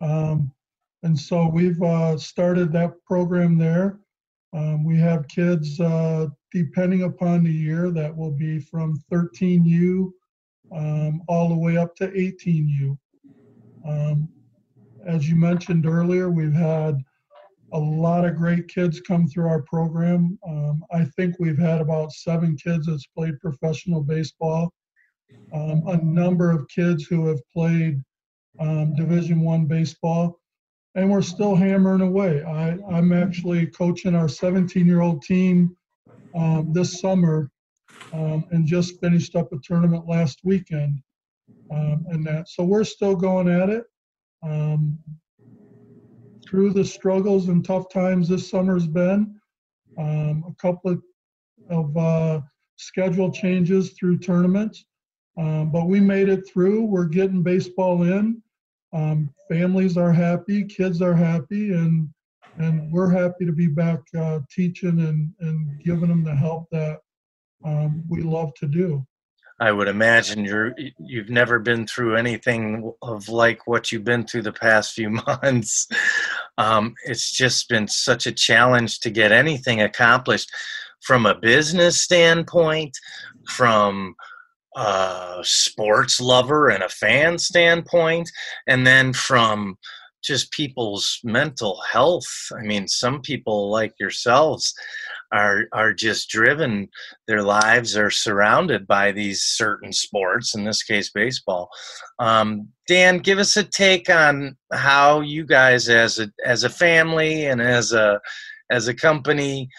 Um, 0.01 0.51
and 1.03 1.17
so 1.17 1.47
we've 1.47 1.81
uh, 1.81 2.17
started 2.17 2.71
that 2.73 2.93
program 3.05 3.57
there. 3.57 3.99
Um, 4.53 4.83
we 4.83 4.97
have 4.99 5.27
kids, 5.27 5.79
uh, 5.79 6.27
depending 6.51 7.03
upon 7.03 7.43
the 7.43 7.51
year, 7.51 7.89
that 7.91 8.15
will 8.15 8.31
be 8.31 8.59
from 8.59 9.01
13U 9.11 10.11
um, 10.75 11.21
all 11.27 11.49
the 11.49 11.55
way 11.55 11.77
up 11.77 11.95
to 11.95 12.07
18U. 12.07 12.97
Um, 15.03 15.15
as 15.15 15.29
you 15.29 15.35
mentioned 15.35 15.85
earlier, 15.85 16.29
we've 16.29 16.53
had 16.53 16.97
a 17.71 17.79
lot 17.79 18.25
of 18.25 18.35
great 18.35 18.67
kids 18.67 19.01
come 19.01 19.27
through 19.27 19.47
our 19.47 19.61
program. 19.63 20.37
Um, 20.47 20.83
I 20.91 21.05
think 21.05 21.35
we've 21.39 21.57
had 21.57 21.81
about 21.81 22.11
seven 22.11 22.55
kids 22.55 22.85
that's 22.85 23.07
played 23.07 23.39
professional 23.39 24.01
baseball. 24.01 24.71
Um, 25.53 25.83
a 25.87 25.97
number 25.97 26.51
of 26.51 26.67
kids 26.67 27.05
who 27.05 27.27
have 27.27 27.39
played 27.51 28.01
um, 28.59 28.95
Division 28.95 29.41
One 29.41 29.65
baseball, 29.65 30.39
and 30.95 31.09
we're 31.09 31.23
still 31.23 31.55
hammering 31.55 32.01
away. 32.01 32.43
I, 32.43 32.77
am 32.95 33.11
actually 33.11 33.67
coaching 33.67 34.13
our 34.13 34.27
17-year-old 34.27 35.23
team 35.23 35.75
um, 36.35 36.71
this 36.71 36.99
summer, 37.01 37.49
um, 38.13 38.45
and 38.51 38.67
just 38.67 38.99
finished 38.99 39.35
up 39.35 39.51
a 39.53 39.57
tournament 39.63 40.07
last 40.07 40.41
weekend, 40.43 41.01
um, 41.71 42.05
and 42.09 42.25
that. 42.27 42.47
So 42.47 42.63
we're 42.63 42.83
still 42.83 43.15
going 43.15 43.47
at 43.47 43.69
it. 43.69 43.85
Um, 44.43 44.99
through 46.45 46.73
the 46.73 46.85
struggles 46.85 47.47
and 47.47 47.63
tough 47.65 47.89
times 47.91 48.27
this 48.27 48.49
summer's 48.49 48.87
been, 48.87 49.39
um, 49.97 50.43
a 50.47 50.53
couple 50.61 50.91
of, 50.91 51.01
of 51.69 51.97
uh, 51.97 52.41
schedule 52.75 53.31
changes 53.31 53.91
through 53.91 54.19
tournaments, 54.19 54.85
um, 55.37 55.71
but 55.71 55.87
we 55.87 55.99
made 55.99 56.29
it 56.29 56.47
through. 56.47 56.83
We're 56.83 57.05
getting 57.05 57.41
baseball 57.41 58.03
in. 58.03 58.41
Um, 58.91 59.33
families 59.49 59.97
are 59.97 60.11
happy, 60.11 60.63
kids 60.65 61.01
are 61.01 61.15
happy, 61.15 61.73
and 61.73 62.09
and 62.57 62.91
we're 62.91 63.09
happy 63.09 63.45
to 63.45 63.51
be 63.51 63.67
back 63.67 63.99
uh, 64.15 64.39
teaching 64.51 64.99
and, 64.99 65.31
and 65.39 65.83
giving 65.83 66.09
them 66.09 66.23
the 66.23 66.35
help 66.35 66.67
that 66.71 66.99
um, 67.65 68.03
we 68.07 68.21
love 68.21 68.53
to 68.55 68.67
do. 68.67 69.03
I 69.59 69.71
would 69.71 69.87
imagine 69.87 70.45
you're 70.45 70.75
you've 70.97 71.29
never 71.29 71.59
been 71.59 71.85
through 71.85 72.15
anything 72.15 72.91
of 73.01 73.29
like 73.29 73.67
what 73.67 73.91
you've 73.91 74.03
been 74.03 74.25
through 74.25 74.41
the 74.43 74.53
past 74.53 74.93
few 74.93 75.09
months. 75.27 75.87
Um, 76.57 76.95
it's 77.05 77.31
just 77.31 77.69
been 77.69 77.87
such 77.87 78.25
a 78.27 78.31
challenge 78.31 78.99
to 79.01 79.09
get 79.09 79.31
anything 79.31 79.81
accomplished 79.81 80.51
from 81.01 81.25
a 81.25 81.35
business 81.35 82.01
standpoint, 82.01 82.97
from 83.47 84.15
a 84.75 85.39
sports 85.43 86.19
lover 86.19 86.69
and 86.69 86.83
a 86.83 86.89
fan 86.89 87.37
standpoint, 87.37 88.29
and 88.67 88.87
then 88.87 89.13
from 89.13 89.77
just 90.23 90.51
people's 90.51 91.19
mental 91.23 91.81
health. 91.81 92.27
I 92.57 92.61
mean, 92.61 92.87
some 92.87 93.21
people 93.21 93.69
like 93.69 93.93
yourselves 93.99 94.73
are 95.33 95.65
are 95.73 95.93
just 95.93 96.29
driven 96.29 96.87
their 97.27 97.41
lives 97.41 97.97
are 97.97 98.11
surrounded 98.11 98.87
by 98.87 99.11
these 99.11 99.41
certain 99.41 99.91
sports 99.91 100.55
in 100.55 100.63
this 100.63 100.83
case 100.83 101.09
baseball. 101.09 101.69
Um, 102.19 102.69
dan 102.87 103.17
give 103.17 103.39
us 103.39 103.57
a 103.57 103.63
take 103.63 104.09
on 104.09 104.55
how 104.71 105.21
you 105.21 105.45
guys 105.45 105.89
as 105.89 106.19
a 106.19 106.31
as 106.45 106.63
a 106.63 106.69
family 106.69 107.45
and 107.45 107.61
as 107.61 107.91
a 107.91 108.21
as 108.69 108.87
a 108.87 108.93
company 108.93 109.69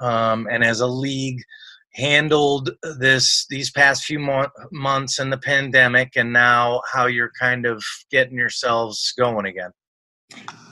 um, 0.00 0.46
and 0.50 0.64
as 0.64 0.80
a 0.80 0.86
league 0.86 1.40
handled 1.94 2.70
this 2.98 3.46
these 3.48 3.70
past 3.70 4.04
few 4.04 4.18
mo- 4.18 4.50
months 4.70 5.18
in 5.18 5.30
the 5.30 5.38
pandemic 5.38 6.12
and 6.16 6.30
now 6.32 6.80
how 6.92 7.06
you're 7.06 7.32
kind 7.40 7.64
of 7.64 7.82
getting 8.10 8.36
yourselves 8.36 9.14
going 9.16 9.46
again 9.46 9.70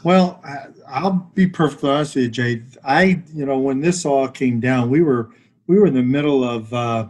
well, 0.04 0.42
I'll 0.86 1.30
be 1.34 1.46
perfectly 1.46 1.90
honest 1.90 2.14
with 2.14 2.24
you, 2.24 2.30
Jay. 2.30 2.62
I, 2.84 3.22
you 3.32 3.46
know, 3.46 3.58
when 3.58 3.80
this 3.80 4.04
all 4.04 4.28
came 4.28 4.60
down, 4.60 4.90
we 4.90 5.00
were 5.00 5.30
we 5.66 5.78
were 5.78 5.86
in 5.86 5.94
the 5.94 6.02
middle 6.02 6.44
of 6.44 6.72
uh, 6.72 7.08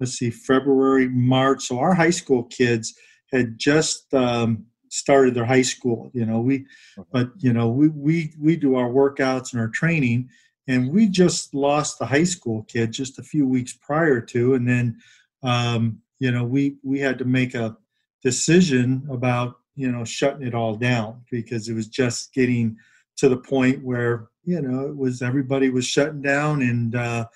let's 0.00 0.12
see, 0.12 0.30
February, 0.30 1.08
March. 1.08 1.64
So 1.64 1.78
our 1.78 1.94
high 1.94 2.10
school 2.10 2.44
kids 2.44 2.94
had 3.30 3.58
just 3.58 4.12
um, 4.14 4.64
started 4.88 5.34
their 5.34 5.44
high 5.44 5.62
school. 5.62 6.10
You 6.14 6.24
know, 6.24 6.40
we, 6.40 6.66
but 7.12 7.30
you 7.38 7.52
know, 7.52 7.68
we 7.68 7.88
we 7.88 8.32
we 8.40 8.56
do 8.56 8.76
our 8.76 8.88
workouts 8.88 9.52
and 9.52 9.60
our 9.60 9.68
training, 9.68 10.30
and 10.66 10.90
we 10.90 11.08
just 11.08 11.54
lost 11.54 11.98
the 11.98 12.06
high 12.06 12.24
school 12.24 12.64
kid 12.64 12.92
just 12.92 13.18
a 13.18 13.22
few 13.22 13.46
weeks 13.46 13.74
prior 13.74 14.20
to, 14.22 14.54
and 14.54 14.66
then, 14.66 14.96
um, 15.42 15.98
you 16.20 16.30
know, 16.30 16.44
we 16.44 16.76
we 16.82 17.00
had 17.00 17.18
to 17.18 17.26
make 17.26 17.54
a 17.54 17.76
decision 18.22 19.06
about 19.10 19.56
you 19.76 19.90
know 19.90 20.04
shutting 20.04 20.46
it 20.46 20.54
all 20.54 20.74
down 20.74 21.22
because 21.30 21.68
it 21.68 21.74
was 21.74 21.88
just 21.88 22.32
getting 22.32 22.76
to 23.16 23.28
the 23.28 23.36
point 23.36 23.82
where 23.84 24.28
you 24.44 24.60
know 24.60 24.86
it 24.86 24.96
was 24.96 25.22
everybody 25.22 25.70
was 25.70 25.86
shutting 25.86 26.22
down 26.22 26.62
and 26.62 26.94
uh, 26.94 27.26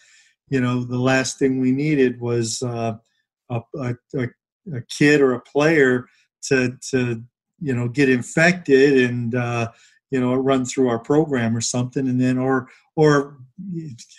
you 0.49 0.61
know 0.61 0.85
the 0.85 0.99
last 0.99 1.39
thing 1.39 1.61
we 1.61 1.73
needed 1.73 2.21
was 2.21 2.63
uh, 2.63 2.95
a, 3.51 3.61
a, 3.79 3.95
a, 4.73 4.81
kid 4.89 5.21
or 5.21 5.35
a 5.35 5.41
player 5.41 6.07
to 6.43 6.77
to 6.91 7.23
you 7.61 7.75
know 7.75 7.89
get 7.89 8.09
infected 8.09 9.11
and 9.11 9.35
uh, 9.35 9.71
you 10.11 10.21
know 10.21 10.35
run 10.35 10.65
through 10.65 10.89
our 10.89 10.99
program 10.99 11.57
or 11.57 11.61
something. 11.61 12.09
And 12.09 12.21
then 12.21 12.39
or 12.39 12.69
or 12.97 13.39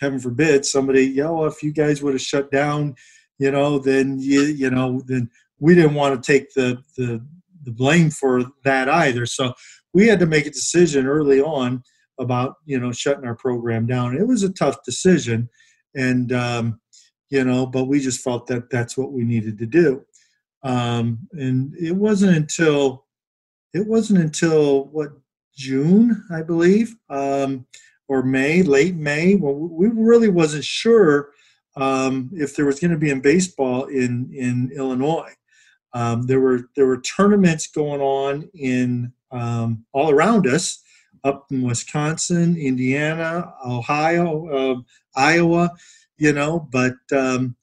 heaven 0.02 0.20
forbid 0.20 0.66
somebody 0.66 1.06
yo 1.06 1.46
if 1.46 1.64
you 1.64 1.72
guys 1.72 2.04
would 2.04 2.14
have 2.14 2.22
shut 2.22 2.52
down 2.52 2.94
you 3.38 3.50
know 3.50 3.80
then 3.80 4.20
you 4.20 4.42
you 4.42 4.70
know 4.70 5.02
then 5.06 5.30
we 5.60 5.74
didn't 5.74 5.94
want 5.94 6.22
to 6.22 6.32
take 6.32 6.54
the 6.54 6.84
the 6.98 7.26
the 7.70 7.76
blame 7.76 8.10
for 8.10 8.44
that 8.64 8.90
either. 8.90 9.26
So 9.26 9.54
we 9.94 10.08
had 10.08 10.20
to 10.20 10.26
make 10.26 10.46
a 10.46 10.52
decision 10.52 11.08
early 11.08 11.42
on 11.42 11.84
about 12.20 12.56
you 12.66 12.80
know 12.80 12.92
shutting 12.92 13.26
our 13.26 13.36
program 13.36 13.86
down. 13.86 14.18
It 14.18 14.28
was 14.28 14.44
a 14.44 14.54
tough 14.54 14.84
decision 14.84 15.50
and 15.96 16.32
um, 16.34 16.80
you 17.30 17.44
know 17.44 17.66
but 17.66 17.86
we 17.86 18.00
just 18.00 18.22
felt 18.22 18.48
that 18.48 18.70
that's 18.70 18.98
what 18.98 19.12
we 19.12 19.24
needed 19.24 19.58
to 19.60 19.66
do. 19.66 20.04
Um, 20.64 21.20
and 21.34 21.74
it 21.76 21.96
wasn't 21.96 22.36
until 22.36 23.06
it 23.74 23.88
wasn't 23.88 24.20
until 24.20 24.86
what 24.86 25.12
june 25.56 26.24
i 26.32 26.42
believe 26.42 26.96
um, 27.10 27.66
or 28.08 28.24
may 28.24 28.62
late 28.62 28.96
may 28.96 29.36
well, 29.36 29.54
we 29.54 29.88
really 29.90 30.30
wasn't 30.30 30.64
sure 30.64 31.32
um, 31.76 32.30
if 32.34 32.56
there 32.56 32.66
was 32.66 32.80
going 32.80 32.92
to 32.92 32.98
be 32.98 33.10
in 33.10 33.22
baseball 33.22 33.86
in 33.86 34.30
in 34.34 34.72
illinois 34.76 35.32
um, 35.94 36.24
there 36.24 36.40
were 36.40 36.70
there 36.76 36.86
were 36.88 37.02
tournaments 37.02 37.68
going 37.68 38.02
on 38.02 38.50
in 38.54 39.12
um, 39.32 39.86
all 39.92 40.10
around 40.10 40.48
us 40.48 40.84
up 41.24 41.46
in 41.52 41.62
wisconsin 41.62 42.56
indiana 42.56 43.54
ohio 43.66 44.48
uh, 44.48 44.82
Iowa, 45.16 45.72
you 46.18 46.34
know, 46.34 46.68
but 46.72 46.96
um, 47.12 47.56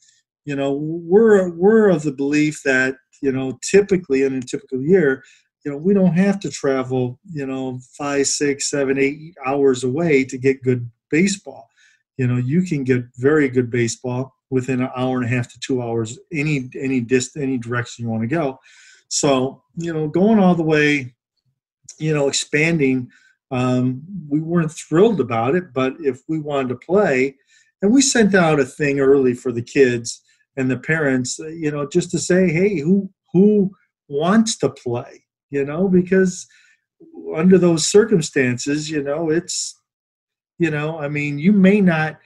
you 0.45 0.55
know 0.55 0.73
we're 0.73 1.51
we're 1.51 1.89
of 1.89 2.03
the 2.03 2.13
belief 2.13 2.63
that 2.65 2.97
you 3.23 3.33
know 3.33 3.59
typically 3.63 4.23
in 4.23 4.35
a 4.35 4.41
typical 4.41 4.81
year, 4.81 5.25
you 5.65 5.71
know 5.71 5.79
we 5.79 5.95
don't 5.95 6.17
have 6.17 6.39
to 6.41 6.51
travel 6.51 7.19
you 7.33 7.47
know 7.47 7.81
five, 7.97 8.27
six, 8.27 8.71
seven, 8.71 8.99
eight 8.99 9.35
hours 9.45 9.85
away 9.85 10.25
to 10.25 10.39
get 10.39 10.63
good 10.63 10.89
baseball. 11.11 11.69
You 12.17 12.27
know 12.27 12.37
you 12.37 12.63
can 12.63 12.85
get 12.85 13.05
very 13.17 13.49
good 13.49 13.71
baseball 13.71 14.35
within 14.51 14.81
an 14.81 14.91
hour 14.97 15.17
and 15.17 15.25
a 15.25 15.29
half 15.29 15.53
to 15.53 15.61
two 15.61 15.83
hours 15.83 16.19
any 16.33 16.71
any 16.81 17.01
dist 17.01 17.37
any 17.37 17.59
direction 17.59 18.05
you 18.05 18.11
want 18.11 18.23
to 18.23 18.29
go. 18.29 18.59
So 19.09 19.63
you 19.77 19.93
know 19.93 20.09
going 20.09 20.39
all 20.39 20.55
the 20.55 20.63
way, 20.63 21.15
you 21.99 22.15
know 22.15 22.29
expanding 22.29 23.11
um, 23.51 24.03
we 24.29 24.41
weren't 24.41 24.73
thrilled 24.73 25.21
about 25.21 25.55
it, 25.55 25.73
but 25.73 25.95
if 26.01 26.23
we 26.29 26.39
wanted 26.41 26.69
to 26.71 26.77
play, 26.77 27.37
and 27.81 27.93
we 27.93 28.03
sent 28.03 28.35
out 28.35 28.59
a 28.59 28.65
thing 28.65 28.99
early 28.99 29.35
for 29.35 29.53
the 29.53 29.63
kids 29.63 30.23
and 30.57 30.71
the 30.71 30.79
parents, 30.79 31.39
uh, 31.39 31.49
you 31.49 31.71
know, 31.71 31.87
just 31.87 32.11
to 32.11 32.19
say, 32.19 32.51
hey, 32.51 32.81
who 32.81 33.11
who 33.33 33.71
wants 34.09 34.57
to 34.59 34.71
play, 34.71 35.25
you 35.51 35.65
know, 35.65 35.89
because 35.89 36.47
under 37.35 37.59
those 37.59 37.87
circumstances, 37.87 38.91
you 38.91 39.03
know, 39.03 39.31
it's, 39.31 39.79
you 40.59 40.71
know, 40.71 40.99
I 40.99 41.09
mean, 41.09 41.39
you 41.39 41.53
may 41.53 41.81
not 41.81 42.19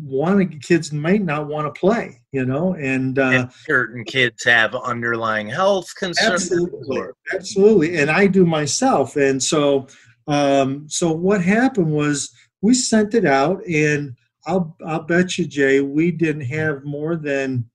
want 0.00 0.50
to 0.50 0.58
kids 0.58 0.92
might 0.92 1.22
not 1.22 1.48
want 1.48 1.74
to 1.74 1.80
play 1.80 2.20
you 2.30 2.44
know 2.44 2.74
and, 2.74 3.18
uh, 3.18 3.30
and 3.30 3.52
certain 3.52 4.04
kids 4.04 4.44
have 4.44 4.72
underlying 4.76 5.48
health 5.48 5.92
concerns 5.98 6.52
absolutely, 6.52 7.02
absolutely 7.34 7.96
and 7.96 8.08
i 8.08 8.24
do 8.24 8.46
myself 8.46 9.16
and 9.16 9.42
so 9.42 9.88
um, 10.28 10.86
so 10.88 11.10
what 11.10 11.42
happened 11.42 11.90
was 11.90 12.30
we 12.60 12.74
sent 12.74 13.14
it 13.14 13.24
out, 13.24 13.66
and 13.66 14.14
I'll 14.46 14.76
I'll 14.86 15.02
bet 15.02 15.38
you, 15.38 15.46
Jay, 15.46 15.80
we 15.80 16.10
didn't 16.10 16.44
have 16.46 16.84
more 16.84 17.16
than 17.16 17.68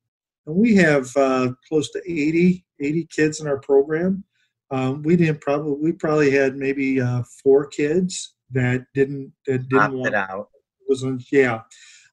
we 0.45 0.75
have 0.75 1.09
uh, 1.17 1.53
close 1.67 1.89
to 1.91 1.99
80, 2.05 2.63
80 2.79 3.07
kids 3.11 3.41
in 3.41 3.47
our 3.47 3.59
program. 3.59 4.23
Um, 4.71 5.01
we 5.03 5.15
didn't 5.15 5.41
probably 5.41 5.77
we 5.81 5.91
probably 5.93 6.31
had 6.31 6.55
maybe 6.55 7.01
uh, 7.01 7.23
four 7.43 7.67
kids 7.67 8.32
that 8.53 8.85
didn't 8.93 9.33
that 9.47 9.69
didn't 9.69 9.99
want 9.99 10.07
it 10.07 10.15
out. 10.15 10.49
Wasn't 10.87 11.23
yeah. 11.31 11.61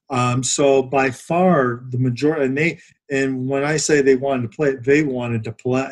Um, 0.09 0.43
so 0.43 0.83
by 0.83 1.09
far 1.09 1.85
the 1.89 1.97
majority, 1.97 2.45
and 2.45 2.57
they 2.57 2.79
and 3.09 3.47
when 3.47 3.63
I 3.63 3.77
say 3.77 4.01
they 4.01 4.15
wanted 4.15 4.51
to 4.51 4.55
play, 4.55 4.75
they 4.75 5.03
wanted 5.03 5.43
to 5.45 5.53
play. 5.53 5.91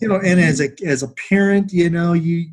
You 0.00 0.08
know, 0.08 0.16
and 0.16 0.40
as 0.40 0.60
a 0.60 0.70
as 0.84 1.02
a 1.02 1.08
parent, 1.28 1.72
you 1.72 1.88
know, 1.88 2.12
you 2.14 2.46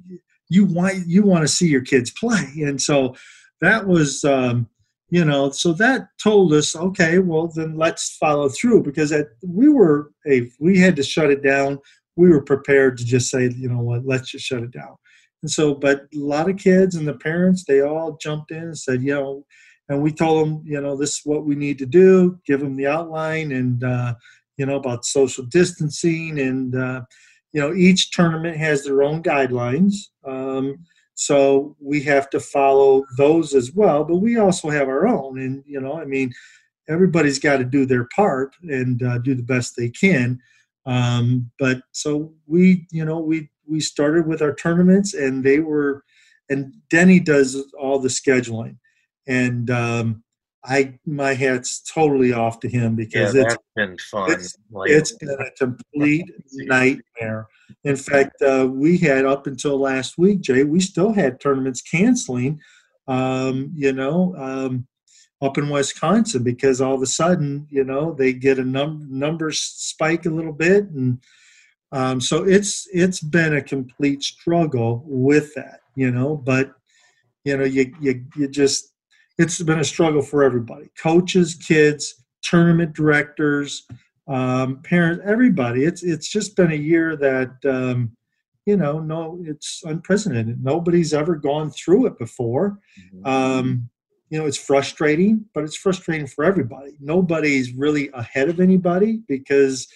you 0.49 0.65
want 0.65 1.07
you 1.07 1.23
want 1.23 1.43
to 1.43 1.47
see 1.47 1.67
your 1.67 1.81
kids 1.81 2.11
play 2.11 2.45
and 2.57 2.81
so 2.81 3.15
that 3.61 3.87
was 3.87 4.23
um, 4.23 4.67
you 5.09 5.23
know 5.23 5.49
so 5.51 5.73
that 5.73 6.07
told 6.21 6.53
us 6.53 6.75
okay 6.75 7.19
well 7.19 7.47
then 7.47 7.77
let's 7.77 8.15
follow 8.17 8.49
through 8.49 8.83
because 8.83 9.11
at, 9.11 9.27
we 9.41 9.69
were 9.69 10.11
a 10.27 10.49
we 10.59 10.77
had 10.77 10.95
to 10.95 11.03
shut 11.03 11.31
it 11.31 11.43
down 11.43 11.79
we 12.15 12.29
were 12.29 12.41
prepared 12.41 12.97
to 12.97 13.05
just 13.05 13.29
say 13.29 13.49
you 13.57 13.69
know 13.69 13.79
what 13.79 14.05
let's 14.05 14.29
just 14.29 14.45
shut 14.45 14.63
it 14.63 14.71
down 14.71 14.95
and 15.41 15.51
so 15.51 15.73
but 15.73 16.07
a 16.13 16.17
lot 16.17 16.49
of 16.49 16.57
kids 16.57 16.95
and 16.95 17.07
the 17.07 17.13
parents 17.13 17.63
they 17.67 17.81
all 17.81 18.17
jumped 18.21 18.51
in 18.51 18.63
and 18.63 18.77
said 18.77 19.01
you 19.01 19.13
know 19.13 19.45
and 19.89 20.01
we 20.01 20.11
told 20.11 20.45
them 20.45 20.63
you 20.65 20.79
know 20.79 20.95
this 20.95 21.15
is 21.15 21.21
what 21.23 21.45
we 21.45 21.55
need 21.55 21.77
to 21.77 21.85
do 21.85 22.37
give 22.45 22.59
them 22.59 22.75
the 22.75 22.87
outline 22.87 23.51
and 23.51 23.83
uh, 23.83 24.13
you 24.57 24.65
know 24.65 24.75
about 24.75 25.05
social 25.05 25.45
distancing 25.45 26.39
and 26.39 26.75
uh, 26.75 27.01
you 27.53 27.61
know 27.61 27.73
each 27.73 28.11
tournament 28.11 28.57
has 28.57 28.83
their 28.83 29.03
own 29.03 29.21
guidelines 29.21 29.95
um, 30.25 30.77
so 31.15 31.75
we 31.79 32.01
have 32.01 32.29
to 32.29 32.39
follow 32.39 33.03
those 33.17 33.53
as 33.53 33.71
well 33.73 34.03
but 34.03 34.17
we 34.17 34.37
also 34.37 34.69
have 34.69 34.87
our 34.87 35.07
own 35.07 35.39
and 35.39 35.63
you 35.65 35.79
know 35.79 35.99
i 35.99 36.05
mean 36.05 36.31
everybody's 36.89 37.39
got 37.39 37.57
to 37.57 37.65
do 37.65 37.85
their 37.85 38.07
part 38.15 38.55
and 38.63 39.03
uh, 39.03 39.17
do 39.19 39.35
the 39.35 39.43
best 39.43 39.75
they 39.75 39.89
can 39.89 40.39
um, 40.85 41.49
but 41.59 41.81
so 41.91 42.33
we 42.45 42.87
you 42.91 43.03
know 43.03 43.19
we 43.19 43.49
we 43.69 43.79
started 43.79 44.27
with 44.27 44.41
our 44.41 44.53
tournaments 44.55 45.13
and 45.13 45.43
they 45.43 45.59
were 45.59 46.03
and 46.49 46.73
denny 46.89 47.19
does 47.19 47.71
all 47.79 47.99
the 47.99 48.07
scheduling 48.07 48.77
and 49.27 49.69
um, 49.69 50.23
I 50.67 50.97
my 51.05 51.33
hat's 51.33 51.81
totally 51.81 52.33
off 52.33 52.59
to 52.61 52.69
him 52.69 52.95
because 52.95 53.35
yeah, 53.35 53.43
it's 53.43 53.57
been 53.75 53.97
fun. 53.97 54.31
It's, 54.31 54.57
like, 54.71 54.89
it's 54.89 55.11
been 55.13 55.29
a 55.29 55.51
complete 55.57 56.25
nightmare. 56.53 57.47
In 57.83 57.95
fact, 57.95 58.41
uh, 58.41 58.67
we 58.69 58.97
had 58.97 59.25
up 59.25 59.47
until 59.47 59.77
last 59.77 60.17
week, 60.17 60.41
Jay, 60.41 60.63
we 60.63 60.79
still 60.79 61.13
had 61.13 61.39
tournaments 61.39 61.81
canceling. 61.81 62.59
Um, 63.07 63.71
you 63.73 63.93
know, 63.93 64.35
um, 64.37 64.87
up 65.41 65.57
in 65.57 65.69
Wisconsin 65.69 66.43
because 66.43 66.81
all 66.81 66.95
of 66.95 67.01
a 67.01 67.05
sudden, 67.05 67.67
you 67.69 67.85
know, 67.85 68.13
they 68.13 68.33
get 68.33 68.59
a 68.59 68.65
num- 68.65 69.07
numbers 69.09 69.61
spike 69.61 70.25
a 70.25 70.29
little 70.29 70.51
bit, 70.51 70.89
and 70.89 71.19
um, 71.91 72.19
so 72.19 72.43
it's 72.43 72.87
it's 72.93 73.19
been 73.19 73.55
a 73.55 73.61
complete 73.61 74.23
struggle 74.23 75.03
with 75.05 75.53
that. 75.55 75.81
You 75.95 76.11
know, 76.11 76.35
but 76.35 76.73
you 77.43 77.57
know, 77.57 77.63
you 77.63 77.93
you 78.01 78.25
you 78.35 78.47
just 78.47 78.93
it's 79.37 79.61
been 79.61 79.79
a 79.79 79.83
struggle 79.83 80.21
for 80.21 80.43
everybody 80.43 80.89
coaches 81.01 81.55
kids 81.55 82.23
tournament 82.41 82.93
directors 82.93 83.85
um, 84.27 84.81
parents 84.81 85.21
everybody 85.25 85.83
it's 85.83 86.03
it's 86.03 86.29
just 86.29 86.55
been 86.55 86.71
a 86.71 86.75
year 86.75 87.15
that 87.15 87.51
um, 87.65 88.11
you 88.65 88.75
know 88.75 88.99
no 88.99 89.39
it's 89.43 89.81
unprecedented 89.85 90.63
nobody's 90.63 91.13
ever 91.13 91.35
gone 91.35 91.69
through 91.71 92.05
it 92.05 92.17
before 92.17 92.79
mm-hmm. 92.99 93.25
um, 93.25 93.89
you 94.29 94.37
know 94.37 94.45
it's 94.45 94.57
frustrating 94.57 95.45
but 95.53 95.63
it's 95.63 95.77
frustrating 95.77 96.27
for 96.27 96.43
everybody 96.43 96.97
nobody's 96.99 97.73
really 97.73 98.09
ahead 98.13 98.49
of 98.49 98.59
anybody 98.59 99.21
because 99.27 99.87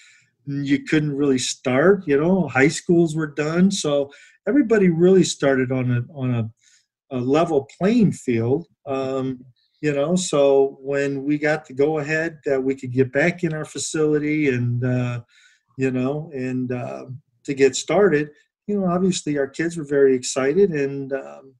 you 0.45 0.83
couldn't 0.83 1.15
really 1.15 1.37
start 1.37 2.03
you 2.07 2.19
know 2.19 2.47
high 2.47 2.67
schools 2.67 3.15
were 3.15 3.27
done 3.27 3.69
so 3.69 4.11
everybody 4.47 4.89
really 4.89 5.23
started 5.23 5.71
on 5.71 5.91
a 5.91 6.13
on 6.13 6.33
a 6.33 6.49
a 7.11 7.17
level 7.19 7.69
playing 7.77 8.13
field. 8.13 8.67
Um, 8.85 9.43
you 9.81 9.93
know, 9.93 10.15
so 10.15 10.77
when 10.81 11.23
we 11.23 11.37
got 11.37 11.65
to 11.65 11.73
go 11.73 11.99
ahead 11.99 12.39
that 12.45 12.61
we 12.63 12.75
could 12.75 12.91
get 12.91 13.11
back 13.11 13.43
in 13.43 13.53
our 13.53 13.65
facility 13.65 14.49
and, 14.49 14.83
uh, 14.83 15.21
you 15.77 15.91
know, 15.91 16.31
and 16.33 16.71
uh, 16.71 17.05
to 17.43 17.53
get 17.53 17.75
started, 17.75 18.29
you 18.67 18.79
know, 18.79 18.87
obviously 18.87 19.37
our 19.37 19.47
kids 19.47 19.77
were 19.77 19.83
very 19.83 20.15
excited 20.15 20.71
and, 20.71 21.13
um, 21.13 21.55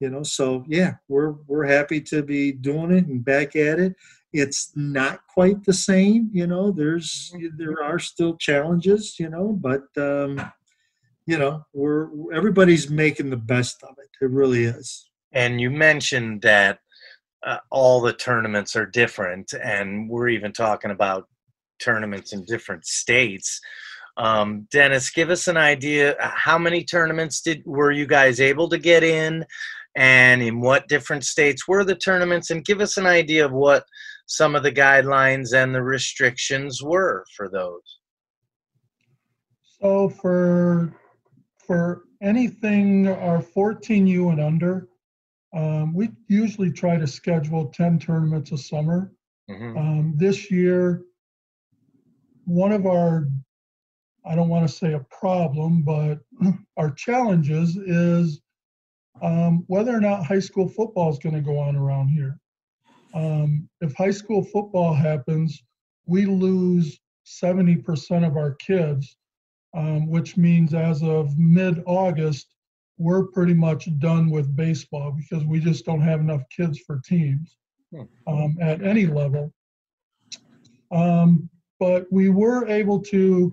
you 0.00 0.08
know, 0.08 0.22
so 0.22 0.64
yeah, 0.68 0.94
we're, 1.08 1.32
we're 1.46 1.66
happy 1.66 2.00
to 2.00 2.22
be 2.22 2.52
doing 2.52 2.92
it 2.92 3.06
and 3.06 3.24
back 3.24 3.56
at 3.56 3.78
it. 3.80 3.94
It's 4.34 4.72
not 4.74 5.20
quite 5.28 5.64
the 5.64 5.72
same. 5.72 6.28
You 6.32 6.48
know, 6.48 6.72
there's 6.72 7.32
there 7.56 7.82
are 7.82 8.00
still 8.00 8.36
challenges. 8.36 9.18
You 9.18 9.30
know, 9.30 9.52
but 9.52 9.84
um, 9.96 10.52
you 11.26 11.38
know, 11.38 11.64
we're 11.72 12.08
everybody's 12.34 12.90
making 12.90 13.30
the 13.30 13.36
best 13.36 13.82
of 13.84 13.94
it. 13.98 14.10
It 14.20 14.30
really 14.30 14.64
is. 14.64 15.08
And 15.32 15.60
you 15.60 15.70
mentioned 15.70 16.42
that 16.42 16.80
uh, 17.46 17.58
all 17.70 18.00
the 18.00 18.12
tournaments 18.12 18.74
are 18.74 18.86
different, 18.86 19.54
and 19.62 20.08
we're 20.10 20.28
even 20.28 20.52
talking 20.52 20.90
about 20.90 21.28
tournaments 21.78 22.32
in 22.32 22.44
different 22.44 22.84
states. 22.86 23.60
Um, 24.16 24.66
Dennis, 24.70 25.10
give 25.10 25.30
us 25.30 25.48
an 25.48 25.56
idea. 25.56 26.16
How 26.20 26.58
many 26.58 26.84
tournaments 26.84 27.40
did 27.40 27.62
were 27.64 27.92
you 27.92 28.06
guys 28.06 28.40
able 28.40 28.68
to 28.68 28.78
get 28.78 29.04
in, 29.04 29.44
and 29.94 30.42
in 30.42 30.60
what 30.60 30.88
different 30.88 31.24
states 31.24 31.68
were 31.68 31.84
the 31.84 31.94
tournaments? 31.94 32.50
And 32.50 32.64
give 32.64 32.80
us 32.80 32.96
an 32.96 33.06
idea 33.06 33.44
of 33.44 33.52
what 33.52 33.84
some 34.26 34.54
of 34.54 34.62
the 34.62 34.72
guidelines 34.72 35.54
and 35.54 35.74
the 35.74 35.82
restrictions 35.82 36.82
were 36.82 37.24
for 37.36 37.48
those. 37.48 38.00
So 39.80 40.08
for 40.08 40.94
for 41.58 42.04
anything 42.22 43.08
our 43.08 43.42
14U 43.42 44.32
and 44.32 44.40
under, 44.40 44.88
um, 45.54 45.94
we 45.94 46.10
usually 46.28 46.70
try 46.70 46.96
to 46.98 47.06
schedule 47.06 47.66
10 47.66 47.98
tournaments 47.98 48.52
a 48.52 48.58
summer. 48.58 49.12
Mm-hmm. 49.50 49.78
Um, 49.78 50.14
this 50.16 50.50
year, 50.50 51.02
one 52.44 52.72
of 52.72 52.86
our 52.86 53.28
I 54.26 54.34
don't 54.34 54.48
want 54.48 54.66
to 54.66 54.74
say 54.74 54.94
a 54.94 55.00
problem, 55.00 55.82
but 55.82 56.20
our 56.78 56.90
challenges 56.90 57.76
is 57.76 58.40
um, 59.22 59.64
whether 59.66 59.94
or 59.94 60.00
not 60.00 60.24
high 60.24 60.38
school 60.38 60.68
football 60.68 61.10
is 61.10 61.18
going 61.18 61.34
to 61.34 61.40
go 61.42 61.58
on 61.58 61.76
around 61.76 62.08
here. 62.08 62.38
Um, 63.14 63.68
if 63.80 63.94
high 63.94 64.10
school 64.10 64.42
football 64.42 64.92
happens, 64.92 65.62
we 66.06 66.26
lose 66.26 66.98
70% 67.26 68.26
of 68.26 68.36
our 68.36 68.54
kids, 68.54 69.16
um, 69.74 70.08
which 70.08 70.36
means 70.36 70.74
as 70.74 71.02
of 71.02 71.38
mid 71.38 71.82
August, 71.86 72.48
we're 72.98 73.26
pretty 73.28 73.54
much 73.54 73.88
done 73.98 74.30
with 74.30 74.54
baseball 74.54 75.12
because 75.12 75.44
we 75.44 75.60
just 75.60 75.84
don't 75.84 76.00
have 76.00 76.20
enough 76.20 76.42
kids 76.54 76.78
for 76.80 77.00
teams 77.04 77.56
hmm. 77.92 78.02
um, 78.26 78.56
at 78.60 78.82
any 78.82 79.06
level. 79.06 79.52
Um, 80.92 81.48
but 81.80 82.06
we 82.10 82.30
were 82.30 82.66
able 82.68 83.00
to 83.00 83.52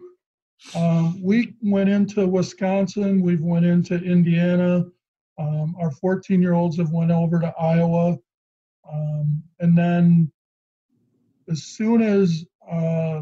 um, 0.76 1.22
we 1.24 1.56
went 1.62 1.90
into 1.90 2.28
Wisconsin. 2.28 3.22
We've 3.22 3.42
went 3.42 3.66
into 3.66 3.96
Indiana. 3.96 4.86
Um, 5.40 5.76
our 5.80 5.92
14 5.92 6.42
year 6.42 6.54
olds 6.54 6.78
have 6.78 6.92
went 6.92 7.12
over 7.12 7.40
to 7.40 7.54
Iowa. 7.60 8.18
Um, 8.90 9.44
and 9.60 9.78
then 9.78 10.32
as 11.50 11.64
soon 11.64 12.02
as, 12.02 12.46
uh, 12.70 13.22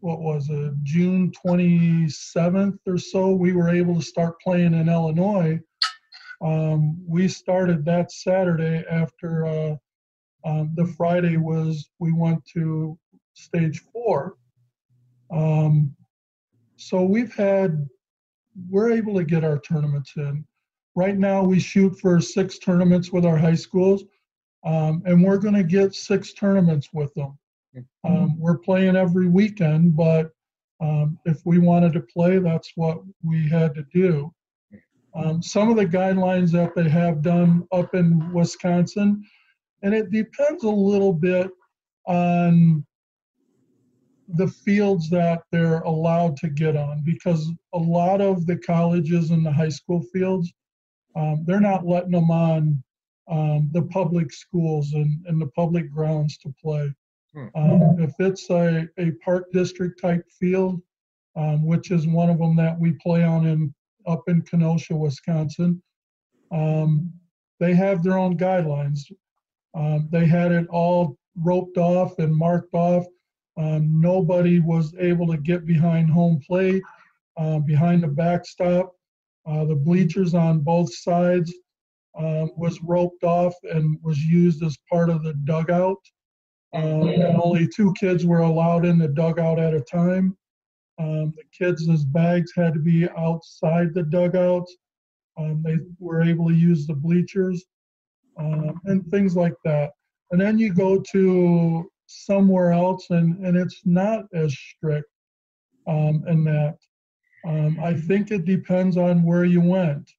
what 0.00 0.20
was 0.20 0.48
it, 0.50 0.74
June 0.82 1.32
27th 1.46 2.78
or 2.86 2.98
so, 2.98 3.30
we 3.34 3.52
were 3.52 3.70
able 3.70 3.96
to 3.96 4.02
start 4.02 4.40
playing 4.40 4.74
in 4.74 4.88
Illinois. 4.88 5.58
Um, 6.42 7.02
we 7.06 7.26
started 7.28 7.84
that 7.86 8.12
Saturday 8.12 8.84
after 8.90 9.46
uh, 9.46 9.76
um, 10.44 10.72
the 10.76 10.86
Friday 10.86 11.36
was, 11.38 11.90
we 11.98 12.12
went 12.12 12.44
to 12.52 12.98
stage 13.32 13.82
four. 13.92 14.36
Um, 15.32 15.94
so 16.76 17.02
we've 17.02 17.34
had, 17.34 17.88
we're 18.68 18.92
able 18.92 19.14
to 19.14 19.24
get 19.24 19.42
our 19.42 19.58
tournaments 19.58 20.12
in. 20.16 20.44
Right 20.94 21.16
now, 21.16 21.42
we 21.42 21.58
shoot 21.58 21.98
for 21.98 22.20
six 22.20 22.58
tournaments 22.58 23.10
with 23.10 23.24
our 23.24 23.36
high 23.36 23.54
schools, 23.54 24.04
um, 24.64 25.02
and 25.04 25.22
we're 25.22 25.38
going 25.38 25.54
to 25.54 25.64
get 25.64 25.94
six 25.94 26.32
tournaments 26.32 26.88
with 26.92 27.12
them. 27.14 27.38
Mm-hmm. 27.76 28.06
Um, 28.06 28.38
we're 28.38 28.58
playing 28.58 28.96
every 28.96 29.28
weekend, 29.28 29.96
but 29.96 30.30
um, 30.80 31.18
if 31.24 31.40
we 31.44 31.58
wanted 31.58 31.92
to 31.94 32.00
play, 32.00 32.38
that's 32.38 32.72
what 32.76 32.98
we 33.22 33.48
had 33.48 33.74
to 33.74 33.84
do. 33.92 34.32
Um, 35.14 35.42
some 35.42 35.70
of 35.70 35.76
the 35.76 35.86
guidelines 35.86 36.50
that 36.52 36.74
they 36.74 36.88
have 36.88 37.22
done 37.22 37.66
up 37.72 37.94
in 37.94 38.32
Wisconsin, 38.32 39.24
and 39.82 39.94
it 39.94 40.10
depends 40.10 40.64
a 40.64 40.70
little 40.70 41.12
bit 41.12 41.50
on 42.06 42.84
the 44.28 44.48
fields 44.48 45.08
that 45.10 45.42
they're 45.52 45.80
allowed 45.80 46.36
to 46.38 46.48
get 46.48 46.76
on 46.76 47.02
because 47.04 47.52
a 47.74 47.78
lot 47.78 48.20
of 48.20 48.46
the 48.46 48.56
colleges 48.56 49.30
and 49.30 49.44
the 49.44 49.52
high 49.52 49.68
school 49.68 50.02
fields 50.12 50.52
um, 51.16 51.44
they're 51.46 51.60
not 51.60 51.86
letting 51.86 52.10
them 52.10 52.30
on 52.30 52.82
um, 53.30 53.70
the 53.72 53.82
public 53.82 54.32
schools 54.32 54.92
and, 54.92 55.24
and 55.26 55.40
the 55.40 55.46
public 55.48 55.90
grounds 55.90 56.36
to 56.38 56.54
play 56.62 56.92
hmm. 57.34 57.46
um, 57.54 57.96
if 57.98 58.12
it's 58.18 58.50
a, 58.50 58.86
a 58.98 59.12
park 59.24 59.50
district 59.52 60.00
type 60.00 60.24
field 60.30 60.80
um, 61.36 61.64
which 61.64 61.90
is 61.90 62.06
one 62.06 62.30
of 62.30 62.38
them 62.38 62.56
that 62.56 62.78
we 62.78 62.92
play 62.92 63.24
on 63.24 63.46
in 63.46 63.74
up 64.06 64.22
in 64.28 64.42
kenosha 64.42 64.94
wisconsin 64.94 65.82
um, 66.52 67.12
they 67.60 67.74
have 67.74 68.02
their 68.02 68.18
own 68.18 68.36
guidelines 68.36 69.00
um, 69.74 70.08
they 70.10 70.26
had 70.26 70.52
it 70.52 70.66
all 70.68 71.16
roped 71.36 71.78
off 71.78 72.18
and 72.18 72.34
marked 72.34 72.74
off 72.74 73.06
um, 73.56 74.00
nobody 74.00 74.60
was 74.60 74.94
able 74.98 75.26
to 75.28 75.36
get 75.36 75.64
behind 75.64 76.10
home 76.10 76.40
plate, 76.44 76.82
uh, 77.36 77.60
behind 77.60 78.02
the 78.02 78.08
backstop. 78.08 78.92
Uh, 79.46 79.64
the 79.64 79.74
bleachers 79.74 80.34
on 80.34 80.60
both 80.60 80.92
sides 80.94 81.52
uh, 82.18 82.46
was 82.56 82.80
roped 82.82 83.24
off 83.24 83.54
and 83.64 83.98
was 84.02 84.18
used 84.18 84.62
as 84.62 84.76
part 84.90 85.10
of 85.10 85.22
the 85.22 85.34
dugout. 85.44 85.98
Um, 86.74 87.08
and 87.08 87.40
only 87.40 87.68
two 87.68 87.92
kids 87.94 88.26
were 88.26 88.40
allowed 88.40 88.84
in 88.84 88.98
the 88.98 89.08
dugout 89.08 89.60
at 89.60 89.74
a 89.74 89.80
time. 89.80 90.36
Um, 90.98 91.32
the 91.36 91.44
kids' 91.56 92.04
bags 92.04 92.52
had 92.56 92.74
to 92.74 92.80
be 92.80 93.08
outside 93.16 93.94
the 93.94 94.02
dugout. 94.02 94.66
Um, 95.36 95.62
they 95.64 95.78
were 95.98 96.22
able 96.22 96.48
to 96.48 96.54
use 96.54 96.86
the 96.86 96.94
bleachers 96.94 97.64
um, 98.38 98.80
and 98.84 99.06
things 99.06 99.36
like 99.36 99.54
that. 99.64 99.92
And 100.30 100.40
then 100.40 100.58
you 100.58 100.72
go 100.72 101.00
to 101.12 101.90
somewhere 102.06 102.72
else 102.72 103.10
and, 103.10 103.44
and 103.44 103.56
it's 103.56 103.82
not 103.84 104.24
as 104.32 104.56
strict 104.56 105.08
um, 105.86 106.24
in 106.28 106.44
that. 106.44 106.76
Um, 107.46 107.78
I 107.82 107.94
think 107.94 108.30
it 108.30 108.44
depends 108.44 108.96
on 108.96 109.22
where 109.22 109.44
you 109.44 109.60
went. 109.60 110.10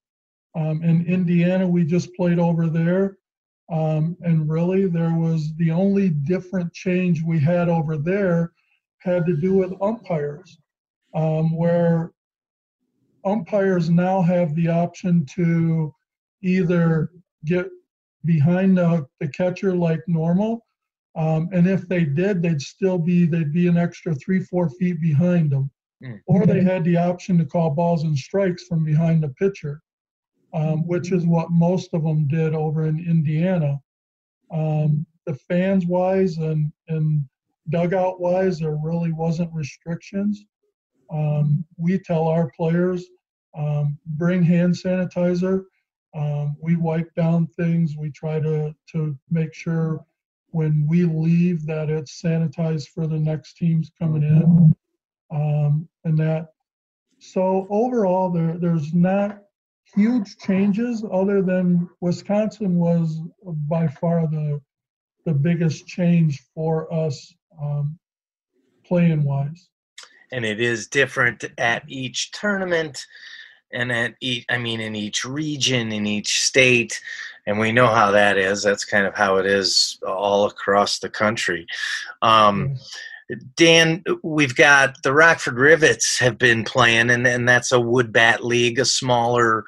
Um, 0.55 0.81
in 0.83 1.05
Indiana, 1.05 1.67
we 1.67 1.83
just 1.83 2.13
played 2.15 2.39
over 2.39 2.67
there. 2.67 3.17
Um, 3.71 4.15
and 4.21 4.49
really, 4.49 4.87
there 4.87 5.13
was 5.13 5.53
the 5.57 5.71
only 5.71 6.09
different 6.09 6.71
change 6.73 7.23
we 7.23 7.39
had 7.39 7.67
over 7.67 7.97
there 7.97 8.53
had 8.99 9.25
to 9.25 9.35
do 9.35 9.53
with 9.53 9.73
umpires, 9.81 10.57
um, 11.13 11.55
where 11.55 12.11
umpires 13.25 13.89
now 13.89 14.21
have 14.21 14.55
the 14.55 14.67
option 14.67 15.25
to 15.35 15.93
either 16.41 17.11
get 17.43 17.67
behind 18.23 18.77
the, 18.77 19.05
the 19.19 19.27
catcher 19.27 19.75
like 19.75 20.01
normal 20.07 20.65
um, 21.15 21.49
and 21.53 21.65
if 21.65 21.87
they 21.87 22.03
did, 22.03 22.41
they'd 22.41 22.61
still 22.61 22.97
be 22.97 23.25
they'd 23.25 23.53
be 23.53 23.67
an 23.67 23.77
extra 23.77 24.13
three 24.13 24.41
four 24.41 24.69
feet 24.69 24.99
behind 24.99 25.49
them, 25.49 25.71
mm. 26.03 26.19
or 26.27 26.45
they 26.45 26.61
had 26.61 26.83
the 26.83 26.97
option 26.97 27.37
to 27.37 27.45
call 27.45 27.69
balls 27.69 28.03
and 28.03 28.17
strikes 28.17 28.65
from 28.65 28.83
behind 28.83 29.23
the 29.23 29.29
pitcher, 29.29 29.81
um, 30.55 30.87
which 30.87 31.11
is 31.11 31.25
what 31.25 31.51
most 31.51 31.93
of 31.93 32.03
them 32.03 32.27
did 32.27 32.55
over 32.55 32.85
in 32.87 32.99
Indiana. 32.99 33.79
Um, 34.51 35.05
the 35.25 35.35
fans 35.35 35.85
wise 35.85 36.37
and 36.37 36.71
and 36.87 37.23
dugout 37.69 38.19
wise, 38.19 38.59
there 38.59 38.77
really 38.83 39.11
wasn't 39.11 39.53
restrictions. 39.53 40.45
Um, 41.11 41.65
we 41.77 41.99
tell 41.99 42.27
our 42.27 42.49
players 42.51 43.05
um, 43.55 43.99
bring 44.05 44.41
hand 44.43 44.73
sanitizer. 44.73 45.65
Um, 46.15 46.55
we 46.61 46.75
wipe 46.75 47.13
down 47.15 47.47
things. 47.47 47.95
We 47.97 48.11
try 48.11 48.39
to 48.39 48.73
to 48.93 49.17
make 49.29 49.53
sure 49.53 50.05
when 50.55 50.87
we 50.87 51.03
leave 51.03 51.65
that 51.65 51.89
it's 51.89 52.21
sanitized 52.21 52.87
for 52.87 53.07
the 53.07 53.19
next 53.19 53.57
teams 53.57 53.91
coming 53.99 54.23
in 54.23 54.73
um, 55.29 55.85
and 56.05 56.17
that 56.17 56.53
so 57.19 57.67
overall 57.69 58.29
there 58.29 58.57
there's 58.57 58.93
not 58.93 59.41
huge 59.95 60.37
changes 60.37 61.03
other 61.11 61.41
than 61.41 61.89
wisconsin 62.01 62.77
was 62.77 63.19
by 63.67 63.87
far 63.87 64.27
the 64.27 64.61
the 65.25 65.33
biggest 65.33 65.87
change 65.87 66.43
for 66.53 66.91
us 66.93 67.33
um, 67.61 67.97
playing 68.85 69.23
wise 69.23 69.69
and 70.31 70.45
it 70.45 70.59
is 70.59 70.87
different 70.87 71.45
at 71.57 71.83
each 71.87 72.31
tournament 72.31 73.05
and 73.71 73.91
at 73.91 74.15
each 74.21 74.45
i 74.49 74.57
mean 74.57 74.79
in 74.79 74.95
each 74.95 75.25
region 75.25 75.91
in 75.91 76.05
each 76.05 76.41
state 76.41 77.01
and 77.47 77.59
we 77.59 77.71
know 77.71 77.87
how 77.87 78.11
that 78.11 78.37
is. 78.37 78.63
That's 78.63 78.85
kind 78.85 79.05
of 79.05 79.15
how 79.15 79.37
it 79.37 79.45
is 79.45 79.99
all 80.05 80.45
across 80.45 80.99
the 80.99 81.09
country. 81.09 81.67
Um, 82.21 82.77
Dan, 83.55 84.03
we've 84.23 84.55
got 84.55 85.01
the 85.03 85.13
Rockford 85.13 85.57
Rivets 85.57 86.19
have 86.19 86.37
been 86.37 86.63
playing, 86.63 87.09
and, 87.09 87.25
and 87.25 87.47
that's 87.47 87.71
a 87.71 87.79
wood 87.79 88.13
bat 88.13 88.45
league, 88.45 88.79
a 88.79 88.85
smaller 88.85 89.63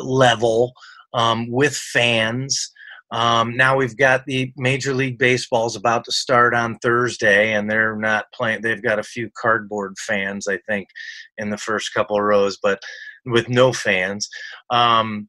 level 0.00 0.72
um, 1.12 1.50
with 1.50 1.76
fans. 1.76 2.70
Um, 3.10 3.56
now 3.56 3.76
we've 3.76 3.96
got 3.96 4.24
the 4.26 4.52
Major 4.56 4.92
League 4.92 5.18
Baseball's 5.18 5.76
about 5.76 6.04
to 6.04 6.12
start 6.12 6.54
on 6.54 6.78
Thursday, 6.78 7.52
and 7.52 7.70
they're 7.70 7.96
not 7.96 8.26
playing. 8.32 8.62
They've 8.62 8.82
got 8.82 8.98
a 8.98 9.04
few 9.04 9.30
cardboard 9.36 9.96
fans, 9.98 10.48
I 10.48 10.58
think, 10.68 10.88
in 11.38 11.50
the 11.50 11.58
first 11.58 11.94
couple 11.94 12.20
rows, 12.20 12.58
but 12.60 12.82
with 13.24 13.48
no 13.48 13.72
fans. 13.72 14.28
Um, 14.70 15.28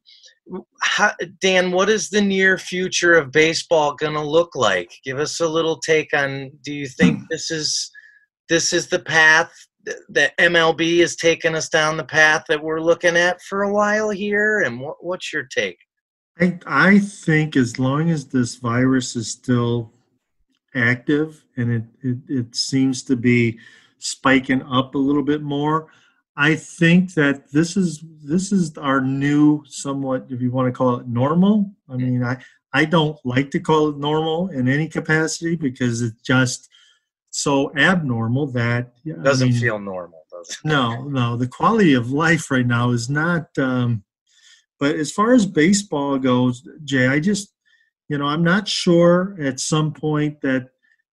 how, 0.82 1.12
Dan, 1.40 1.70
what 1.72 1.88
is 1.88 2.08
the 2.08 2.20
near 2.20 2.58
future 2.58 3.14
of 3.14 3.32
baseball 3.32 3.94
going 3.94 4.14
to 4.14 4.20
look 4.20 4.54
like? 4.54 4.90
Give 5.04 5.18
us 5.18 5.40
a 5.40 5.48
little 5.48 5.78
take 5.78 6.14
on. 6.14 6.50
Do 6.62 6.72
you 6.72 6.86
think 6.86 7.18
hmm. 7.18 7.24
this 7.30 7.50
is 7.50 7.90
this 8.48 8.72
is 8.72 8.88
the 8.88 9.00
path 9.00 9.52
that 10.08 10.36
MLB 10.38 11.00
has 11.00 11.16
taken 11.16 11.54
us 11.54 11.68
down 11.68 11.96
the 11.96 12.04
path 12.04 12.44
that 12.48 12.62
we're 12.62 12.80
looking 12.80 13.16
at 13.16 13.40
for 13.42 13.62
a 13.62 13.72
while 13.72 14.10
here? 14.10 14.60
And 14.60 14.80
what, 14.80 14.96
what's 15.00 15.32
your 15.32 15.44
take? 15.44 15.78
I, 16.40 16.58
I 16.66 16.98
think 16.98 17.56
as 17.56 17.78
long 17.78 18.10
as 18.10 18.26
this 18.26 18.56
virus 18.56 19.16
is 19.16 19.30
still 19.30 19.92
active 20.74 21.44
and 21.56 21.72
it, 21.72 21.84
it, 22.02 22.18
it 22.28 22.56
seems 22.56 23.02
to 23.04 23.16
be 23.16 23.58
spiking 23.98 24.62
up 24.62 24.94
a 24.94 24.98
little 24.98 25.22
bit 25.22 25.42
more, 25.42 25.88
I 26.36 26.54
think 26.54 27.14
that 27.14 27.50
this 27.50 27.76
is 27.76 28.04
this 28.22 28.52
is 28.52 28.76
our 28.76 29.00
new 29.00 29.62
somewhat, 29.66 30.26
if 30.28 30.40
you 30.40 30.50
want 30.50 30.66
to 30.66 30.72
call 30.72 30.96
it 30.96 31.08
normal. 31.08 31.72
I 31.88 31.96
mean, 31.96 32.22
I 32.22 32.38
I 32.72 32.84
don't 32.84 33.18
like 33.24 33.50
to 33.52 33.60
call 33.60 33.88
it 33.88 33.96
normal 33.96 34.48
in 34.48 34.68
any 34.68 34.88
capacity 34.88 35.56
because 35.56 36.02
it's 36.02 36.20
just 36.22 36.68
so 37.30 37.74
abnormal 37.76 38.48
that 38.48 38.92
doesn't 39.22 39.48
I 39.48 39.50
mean, 39.52 39.60
feel 39.60 39.78
normal. 39.78 40.24
Does 40.30 40.50
it? 40.50 40.68
No, 40.68 41.04
no. 41.04 41.36
The 41.36 41.48
quality 41.48 41.94
of 41.94 42.10
life 42.10 42.50
right 42.50 42.66
now 42.66 42.90
is 42.90 43.08
not. 43.08 43.56
Um, 43.58 44.04
but 44.78 44.96
as 44.96 45.10
far 45.10 45.32
as 45.32 45.46
baseball 45.46 46.18
goes, 46.18 46.68
Jay, 46.84 47.06
I 47.06 47.18
just, 47.20 47.54
you 48.08 48.18
know, 48.18 48.26
I'm 48.26 48.44
not 48.44 48.68
sure 48.68 49.36
at 49.40 49.58
some 49.58 49.92
point 49.92 50.40
that, 50.42 50.68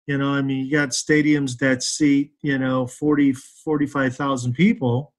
you 0.09 0.17
know, 0.17 0.31
I 0.31 0.41
mean, 0.41 0.65
you 0.65 0.73
got 0.73 0.89
stadiums 0.89 1.59
that 1.59 1.83
seat, 1.83 2.33
you 2.41 2.59
know, 2.59 2.87
40, 2.87 3.35
45,000 3.35 4.55
people, 4.55 5.13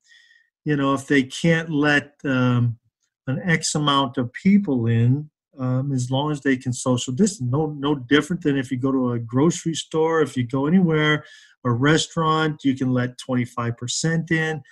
you 0.66 0.76
know, 0.76 0.96
if 0.96 1.06
they 1.06 1.22
can't 1.22 1.70
let 1.70 2.14
um, 2.26 2.80
an 3.28 3.40
X 3.46 3.76
amount 3.76 4.18
of 4.18 4.34
people 4.34 4.88
in, 4.88 5.30
um, 5.60 5.92
as 5.92 6.10
long 6.10 6.32
as 6.32 6.42
they 6.42 6.58
can 6.58 6.74
social 6.74 7.14
distance. 7.14 7.52
No, 7.52 7.68
no 7.68 7.94
different 7.94 8.42
than 8.42 8.58
if 8.58 8.72
you 8.72 8.78
go 8.78 8.92
to 8.92 9.12
a 9.12 9.20
grocery 9.20 9.76
store, 9.76 10.22
if 10.22 10.36
you 10.36 10.44
go 10.48 10.66
anywhere, 10.66 11.24
a 11.64 11.72
restaurant, 11.72 12.64
you 12.64 12.76
can 12.76 12.92
let 12.92 13.20
25% 13.20 14.32
in. 14.32 14.64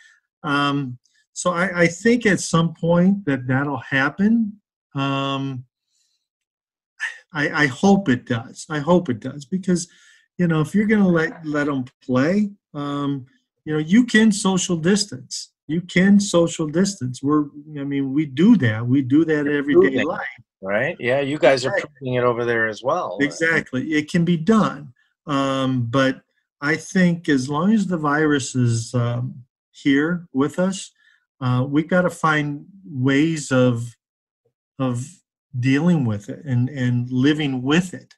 Um, 0.43 0.97
so 1.33 1.51
I, 1.51 1.81
I, 1.81 1.87
think 1.87 2.25
at 2.25 2.39
some 2.39 2.73
point 2.73 3.25
that 3.25 3.45
that'll 3.45 3.81
happen. 3.89 4.59
Um, 4.95 5.65
I, 7.33 7.63
I, 7.63 7.67
hope 7.67 8.07
it 8.07 8.25
does. 8.25 8.65
I 8.69 8.79
hope 8.79 9.09
it 9.09 9.19
does 9.19 9.45
because, 9.45 9.87
you 10.37 10.47
know, 10.47 10.61
if 10.61 10.73
you're 10.75 10.85
going 10.85 11.03
to 11.03 11.09
let 11.09 11.45
let 11.45 11.65
them 11.65 11.85
play, 12.03 12.51
um, 12.73 13.25
you 13.65 13.73
know, 13.73 13.79
you 13.79 14.05
can 14.05 14.31
social 14.31 14.77
distance. 14.77 15.51
You 15.67 15.81
can 15.81 16.19
social 16.19 16.67
distance. 16.67 17.21
We're, 17.21 17.45
I 17.77 17.83
mean, 17.83 18.13
we 18.13 18.25
do 18.25 18.55
that. 18.57 18.85
We 18.85 19.01
do 19.01 19.25
that 19.25 19.47
everyday 19.47 20.03
life. 20.03 20.21
Right? 20.61 20.95
Yeah, 20.99 21.19
you 21.19 21.37
guys 21.37 21.65
are 21.65 21.71
proving 21.71 22.15
it 22.15 22.23
over 22.23 22.45
there 22.45 22.67
as 22.67 22.81
well. 22.81 23.17
Exactly. 23.19 23.91
It 23.91 24.09
can 24.09 24.23
be 24.23 24.37
done. 24.37 24.93
Um, 25.25 25.87
but 25.87 26.21
I 26.61 26.77
think 26.77 27.27
as 27.27 27.49
long 27.49 27.73
as 27.73 27.85
the 27.85 27.97
virus 27.97 28.55
is 28.55 28.93
um, 28.95 29.43
here 29.71 30.27
with 30.33 30.57
us, 30.57 30.91
uh, 31.41 31.65
we've 31.67 31.89
got 31.89 32.03
to 32.03 32.09
find 32.09 32.65
ways 32.85 33.51
of 33.51 33.95
of 34.79 35.05
dealing 35.59 36.05
with 36.05 36.29
it 36.29 36.45
and 36.45 36.69
and 36.69 37.11
living 37.11 37.61
with 37.61 37.93
it 37.93 38.15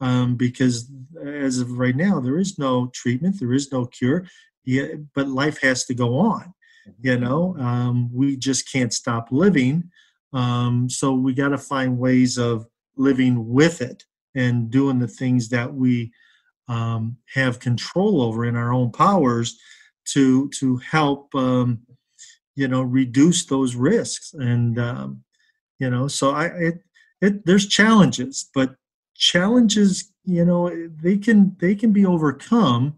um, 0.00 0.34
because 0.36 0.90
as 1.24 1.58
of 1.58 1.78
right 1.78 1.96
now 1.96 2.20
there 2.20 2.38
is 2.38 2.58
no 2.58 2.90
treatment 2.94 3.38
there 3.38 3.52
is 3.52 3.72
no 3.72 3.86
cure 3.86 4.26
yeah, 4.64 4.86
but 5.14 5.28
life 5.28 5.60
has 5.60 5.84
to 5.84 5.94
go 5.94 6.18
on 6.18 6.52
you 7.00 7.12
mm-hmm. 7.12 7.24
know 7.24 7.56
um, 7.58 8.10
we 8.12 8.36
just 8.36 8.70
can't 8.70 8.92
stop 8.92 9.28
living 9.30 9.90
um, 10.32 10.88
so 10.88 11.12
we 11.12 11.34
got 11.34 11.48
to 11.48 11.58
find 11.58 11.98
ways 11.98 12.38
of 12.38 12.66
living 12.96 13.48
with 13.48 13.82
it 13.82 14.04
and 14.34 14.70
doing 14.70 14.98
the 14.98 15.08
things 15.08 15.48
that 15.48 15.72
we 15.72 16.12
um, 16.68 17.16
have 17.34 17.58
control 17.58 18.22
over 18.22 18.44
in 18.44 18.54
our 18.56 18.72
own 18.72 18.92
powers 18.92 19.58
to 20.04 20.48
to 20.50 20.76
help 20.78 21.34
um, 21.34 21.80
you 22.54 22.68
know 22.68 22.82
reduce 22.82 23.44
those 23.46 23.74
risks 23.74 24.34
and 24.34 24.78
um, 24.78 25.22
you 25.78 25.90
know 25.90 26.08
so 26.08 26.30
i 26.30 26.46
it, 26.46 26.78
it 27.20 27.46
there's 27.46 27.66
challenges 27.66 28.48
but 28.54 28.74
challenges 29.20 30.10
you 30.24 30.44
know 30.44 30.88
they 31.02 31.16
can 31.16 31.54
they 31.60 31.74
can 31.74 31.92
be 31.92 32.04
overcome 32.04 32.94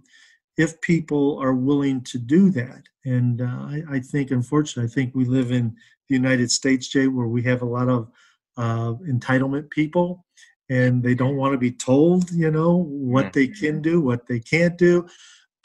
if 0.57 0.81
people 0.81 1.39
are 1.43 1.55
willing 1.55 2.03
to 2.03 2.19
do 2.19 2.51
that. 2.51 2.83
And 3.05 3.41
uh, 3.43 3.45
I, 3.45 3.83
I, 3.91 4.01
think 4.01 4.31
unfortunately 4.31 4.89
i 4.89 4.95
think 4.95 5.13
we 5.13 5.25
live 5.25 5.51
in 5.51 5.75
the 6.09 6.15
united 6.15 6.53
states 6.53 6.87
jay 6.87 7.09
where 7.09 7.27
we 7.27 7.43
have 7.43 7.63
a 7.63 7.73
lot 7.79 7.89
of 7.89 8.09
uh, 8.57 8.93
entitlement 9.15 9.69
people 9.71 10.25
and 10.71 11.03
they 11.03 11.15
don't 11.15 11.37
want 11.37 11.53
to 11.53 11.59
be 11.59 11.73
told 11.73 12.31
you 12.31 12.53
know 12.53 12.77
what 12.77 13.33
they 13.33 13.49
can 13.49 13.83
do 13.83 14.01
what 14.01 14.27
they 14.29 14.39
can't 14.39 14.79
do. 14.79 15.07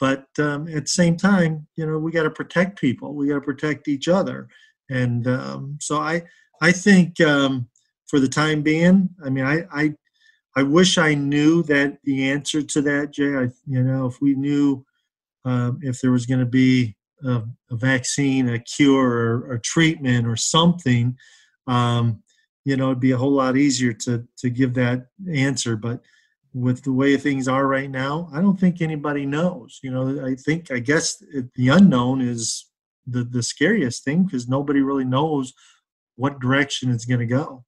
But 0.00 0.26
um, 0.38 0.68
at 0.68 0.84
the 0.84 0.94
same 1.02 1.16
time 1.16 1.68
you 1.76 1.86
know 1.86 1.98
we 1.98 2.10
got 2.10 2.24
to 2.24 2.30
protect 2.30 2.80
people. 2.80 3.14
We 3.14 3.28
got 3.28 3.34
to 3.34 3.40
protect 3.52 3.86
each 3.86 4.08
other. 4.08 4.48
And 4.90 5.28
um, 5.28 5.78
so 5.80 5.98
i 5.98 6.22
i 6.60 6.72
think 6.72 7.20
um, 7.20 7.68
for 8.08 8.18
the 8.18 8.28
time 8.28 8.62
being 8.62 9.08
i 9.24 9.28
mean 9.30 9.44
i 9.44 9.64
i 9.70 9.94
i 10.58 10.62
wish 10.62 10.98
i 10.98 11.14
knew 11.14 11.62
that 11.62 11.98
the 12.04 12.30
answer 12.30 12.62
to 12.62 12.80
that 12.82 13.12
jay 13.12 13.34
I, 13.36 13.48
you 13.66 13.82
know 13.82 14.06
if 14.06 14.20
we 14.20 14.34
knew 14.34 14.84
um, 15.44 15.78
if 15.82 16.00
there 16.00 16.10
was 16.10 16.26
going 16.26 16.40
to 16.40 16.46
be 16.46 16.96
a, 17.24 17.42
a, 17.70 17.76
vaccine 17.76 18.48
a 18.48 18.58
cure 18.58 19.08
or 19.08 19.52
a 19.54 19.60
treatment 19.60 20.26
or 20.26 20.36
something 20.36 21.16
um, 21.66 22.22
you 22.64 22.76
know 22.76 22.86
it'd 22.86 23.00
be 23.00 23.12
a 23.12 23.16
whole 23.16 23.32
lot 23.32 23.56
easier 23.56 23.92
to 24.04 24.26
to 24.38 24.50
give 24.50 24.74
that 24.74 25.06
answer 25.26 25.76
but 25.76 26.00
with 26.54 26.82
the 26.82 26.92
way 26.92 27.16
things 27.16 27.48
are 27.48 27.66
right 27.66 27.90
now, 27.90 28.28
I 28.32 28.40
don't 28.40 28.58
think 28.58 28.80
anybody 28.80 29.26
knows. 29.26 29.80
You 29.82 29.90
know, 29.90 30.24
I 30.24 30.34
think, 30.34 30.70
I 30.70 30.78
guess 30.78 31.22
the 31.54 31.68
unknown 31.68 32.20
is 32.20 32.66
the, 33.06 33.24
the 33.24 33.42
scariest 33.42 34.04
thing 34.04 34.24
because 34.24 34.48
nobody 34.48 34.80
really 34.80 35.04
knows 35.04 35.52
what 36.16 36.40
direction 36.40 36.90
it's 36.90 37.04
going 37.04 37.20
to 37.20 37.26
go. 37.26 37.64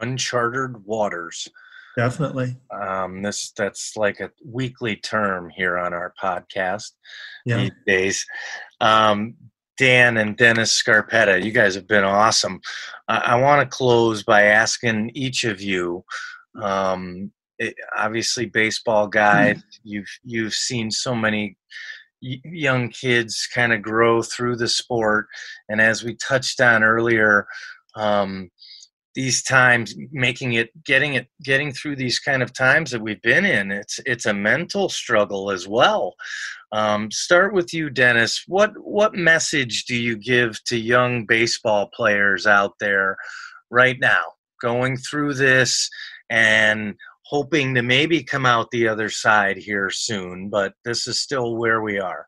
Uncharted 0.00 0.84
waters. 0.84 1.48
Definitely. 1.96 2.56
Um, 2.70 3.22
this 3.22 3.52
that's 3.56 3.96
like 3.96 4.20
a 4.20 4.30
weekly 4.44 4.96
term 4.96 5.48
here 5.50 5.78
on 5.78 5.94
our 5.94 6.12
podcast 6.20 6.92
yeah. 7.46 7.58
these 7.58 7.72
days. 7.86 8.26
Um, 8.80 9.34
Dan 9.76 10.16
and 10.16 10.36
Dennis 10.36 10.80
Scarpetta, 10.80 11.42
you 11.42 11.50
guys 11.50 11.74
have 11.74 11.88
been 11.88 12.04
awesome. 12.04 12.60
I, 13.08 13.18
I 13.18 13.40
want 13.40 13.60
to 13.68 13.76
close 13.76 14.22
by 14.22 14.42
asking 14.42 15.10
each 15.14 15.44
of 15.44 15.60
you 15.60 16.04
um, 16.60 17.32
it, 17.58 17.74
obviously 17.96 18.46
baseball 18.46 19.06
guy. 19.06 19.54
Mm-hmm. 19.54 19.60
You've 19.86 20.18
you've 20.24 20.54
seen 20.54 20.90
so 20.90 21.14
many 21.14 21.58
young 22.22 22.88
kids 22.88 23.46
kind 23.52 23.70
of 23.70 23.82
grow 23.82 24.22
through 24.22 24.56
the 24.56 24.66
sport, 24.66 25.26
and 25.68 25.78
as 25.78 26.02
we 26.02 26.14
touched 26.14 26.58
on 26.62 26.82
earlier, 26.82 27.46
um, 27.96 28.50
these 29.14 29.42
times 29.42 29.94
making 30.10 30.54
it 30.54 30.70
getting 30.84 31.14
it 31.14 31.28
getting 31.42 31.72
through 31.72 31.96
these 31.96 32.18
kind 32.18 32.42
of 32.42 32.52
times 32.52 32.90
that 32.90 33.00
we've 33.00 33.22
been 33.22 33.44
in 33.44 33.70
it's 33.70 34.00
it's 34.06 34.26
a 34.26 34.34
mental 34.34 34.88
struggle 34.88 35.50
as 35.50 35.68
well 35.68 36.14
um, 36.72 37.10
start 37.10 37.54
with 37.54 37.72
you 37.72 37.90
dennis 37.90 38.44
what 38.46 38.72
what 38.78 39.14
message 39.14 39.84
do 39.84 39.96
you 39.96 40.16
give 40.16 40.62
to 40.64 40.76
young 40.76 41.24
baseball 41.26 41.88
players 41.94 42.46
out 42.46 42.74
there 42.80 43.16
right 43.70 43.98
now 44.00 44.24
going 44.60 44.96
through 44.96 45.34
this 45.34 45.88
and 46.30 46.94
hoping 47.24 47.74
to 47.74 47.82
maybe 47.82 48.22
come 48.22 48.46
out 48.46 48.70
the 48.70 48.88
other 48.88 49.08
side 49.08 49.56
here 49.56 49.90
soon, 49.90 50.48
but 50.48 50.74
this 50.84 51.06
is 51.06 51.20
still 51.20 51.56
where 51.56 51.82
we 51.82 51.98
are. 51.98 52.26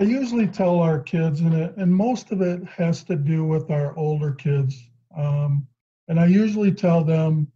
I 0.00 0.04
usually 0.04 0.46
tell 0.46 0.78
our 0.80 0.98
kids, 0.98 1.40
and, 1.40 1.52
it, 1.54 1.76
and 1.76 1.94
most 1.94 2.32
of 2.32 2.40
it 2.40 2.64
has 2.64 3.04
to 3.04 3.16
do 3.16 3.44
with 3.44 3.70
our 3.70 3.96
older 3.98 4.32
kids. 4.32 4.82
Um, 5.16 5.66
and 6.08 6.18
I 6.18 6.26
usually 6.26 6.72
tell 6.72 7.04
them 7.04 7.46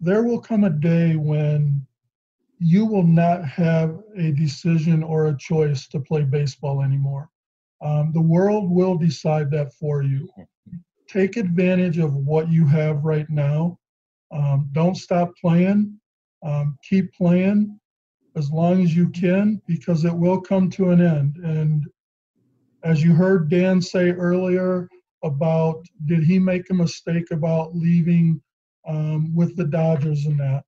there 0.00 0.22
will 0.22 0.40
come 0.40 0.64
a 0.64 0.70
day 0.70 1.16
when 1.16 1.84
you 2.58 2.86
will 2.86 3.02
not 3.02 3.44
have 3.44 4.00
a 4.16 4.30
decision 4.30 5.02
or 5.02 5.26
a 5.26 5.36
choice 5.36 5.88
to 5.88 5.98
play 5.98 6.22
baseball 6.22 6.82
anymore. 6.82 7.28
Um, 7.80 8.12
the 8.12 8.22
world 8.22 8.70
will 8.70 8.96
decide 8.96 9.50
that 9.50 9.74
for 9.74 10.02
you. 10.02 10.30
Take 11.08 11.36
advantage 11.36 11.98
of 11.98 12.14
what 12.14 12.48
you 12.48 12.64
have 12.66 13.04
right 13.04 13.28
now 13.28 13.78
um, 14.32 14.68
don't 14.72 14.96
stop 14.96 15.32
playing. 15.40 15.98
Um, 16.42 16.78
keep 16.88 17.12
playing 17.14 17.78
as 18.36 18.50
long 18.50 18.82
as 18.82 18.96
you 18.96 19.08
can 19.10 19.60
because 19.66 20.04
it 20.04 20.14
will 20.14 20.40
come 20.40 20.70
to 20.70 20.90
an 20.90 21.00
end. 21.00 21.36
And 21.36 21.86
as 22.84 23.02
you 23.02 23.14
heard 23.14 23.50
Dan 23.50 23.80
say 23.80 24.10
earlier, 24.10 24.88
about 25.24 25.84
did 26.06 26.24
he 26.24 26.38
make 26.38 26.68
a 26.70 26.74
mistake 26.74 27.30
about 27.30 27.76
leaving 27.76 28.40
um, 28.86 29.34
with 29.34 29.56
the 29.56 29.64
Dodgers 29.64 30.26
and 30.26 30.38
that. 30.40 30.64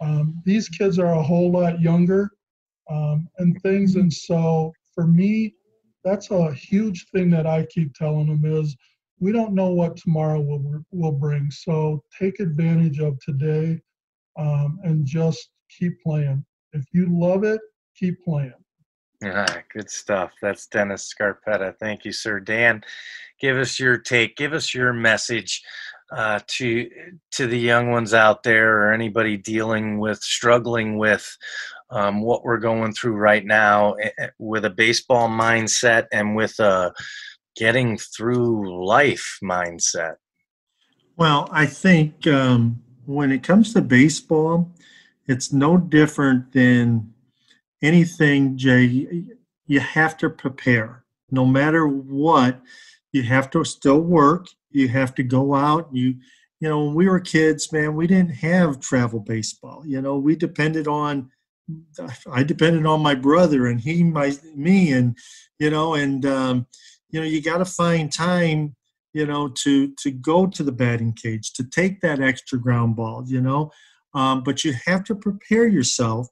Um, 0.00 0.40
these 0.44 0.68
kids 0.68 0.98
are 0.98 1.14
a 1.14 1.22
whole 1.22 1.50
lot 1.50 1.80
younger 1.80 2.30
um, 2.88 3.28
and 3.38 3.60
things, 3.62 3.96
and 3.96 4.12
so 4.12 4.72
for 4.94 5.06
me, 5.06 5.54
that's 6.04 6.30
a 6.30 6.52
huge 6.54 7.06
thing 7.10 7.30
that 7.30 7.46
I 7.46 7.66
keep 7.66 7.92
telling 7.94 8.28
them 8.28 8.44
is 8.44 8.76
we 9.18 9.32
don't 9.32 9.54
know 9.54 9.70
what 9.70 9.96
tomorrow 9.96 10.40
will 10.40 10.84
will 10.92 11.12
bring. 11.12 11.50
So 11.50 12.02
take 12.16 12.38
advantage 12.38 13.00
of 13.00 13.18
today 13.20 13.80
um, 14.38 14.78
and 14.84 15.04
just 15.04 15.50
keep 15.68 16.00
playing. 16.02 16.44
If 16.72 16.84
you 16.92 17.06
love 17.10 17.44
it, 17.44 17.60
keep 17.96 18.22
playing. 18.24 18.52
Ah, 19.24 19.62
good 19.72 19.90
stuff. 19.90 20.32
That's 20.40 20.66
Dennis 20.66 21.12
Scarpetta. 21.12 21.74
Thank 21.80 22.04
you, 22.04 22.12
sir. 22.12 22.38
Dan, 22.38 22.82
give 23.40 23.56
us 23.56 23.80
your 23.80 23.98
take. 23.98 24.36
Give 24.36 24.52
us 24.52 24.72
your 24.72 24.92
message 24.92 25.62
uh, 26.12 26.40
to 26.46 26.88
to 27.32 27.46
the 27.46 27.58
young 27.58 27.90
ones 27.90 28.14
out 28.14 28.44
there, 28.44 28.78
or 28.78 28.92
anybody 28.92 29.36
dealing 29.36 29.98
with, 29.98 30.22
struggling 30.22 30.98
with 30.98 31.36
um, 31.90 32.20
what 32.22 32.44
we're 32.44 32.58
going 32.58 32.92
through 32.92 33.16
right 33.16 33.44
now, 33.44 33.94
eh, 33.94 34.10
eh, 34.18 34.28
with 34.38 34.64
a 34.64 34.70
baseball 34.70 35.28
mindset 35.28 36.06
and 36.12 36.36
with 36.36 36.58
a 36.60 36.92
getting 37.56 37.98
through 37.98 38.86
life 38.86 39.38
mindset. 39.42 40.14
Well, 41.16 41.48
I 41.50 41.66
think 41.66 42.26
um, 42.28 42.82
when 43.06 43.32
it 43.32 43.42
comes 43.42 43.72
to 43.74 43.80
baseball, 43.80 44.72
it's 45.28 45.52
no 45.52 45.76
different 45.76 46.52
than 46.52 47.12
anything, 47.82 48.56
Jay. 48.56 49.24
You 49.66 49.80
have 49.80 50.16
to 50.18 50.30
prepare. 50.30 51.04
No 51.30 51.44
matter 51.44 51.86
what, 51.86 52.60
you 53.12 53.22
have 53.24 53.50
to 53.50 53.64
still 53.64 54.00
work. 54.00 54.46
You 54.70 54.88
have 54.88 55.14
to 55.16 55.22
go 55.22 55.54
out. 55.54 55.88
You, 55.92 56.14
you 56.60 56.68
know, 56.68 56.86
when 56.86 56.94
we 56.94 57.08
were 57.08 57.20
kids, 57.20 57.70
man, 57.70 57.94
we 57.94 58.06
didn't 58.06 58.36
have 58.36 58.80
travel 58.80 59.20
baseball. 59.20 59.82
You 59.86 60.00
know, 60.00 60.16
we 60.16 60.34
depended 60.34 60.88
on. 60.88 61.30
I 62.32 62.44
depended 62.44 62.86
on 62.86 63.02
my 63.02 63.14
brother 63.14 63.66
and 63.66 63.78
he, 63.78 64.02
my, 64.02 64.34
me, 64.54 64.90
and 64.90 65.18
you 65.58 65.68
know, 65.68 65.92
and 65.92 66.24
um, 66.24 66.66
you 67.10 67.20
know, 67.20 67.26
you 67.26 67.42
got 67.42 67.58
to 67.58 67.66
find 67.66 68.10
time 68.10 68.74
you 69.14 69.26
know, 69.26 69.48
to 69.48 69.92
to 69.96 70.10
go 70.10 70.46
to 70.46 70.62
the 70.62 70.72
batting 70.72 71.12
cage, 71.12 71.52
to 71.54 71.64
take 71.64 72.00
that 72.00 72.20
extra 72.20 72.58
ground 72.58 72.96
ball, 72.96 73.24
you 73.26 73.40
know. 73.40 73.70
Um, 74.14 74.42
but 74.42 74.64
you 74.64 74.74
have 74.86 75.04
to 75.04 75.14
prepare 75.14 75.66
yourself 75.66 76.28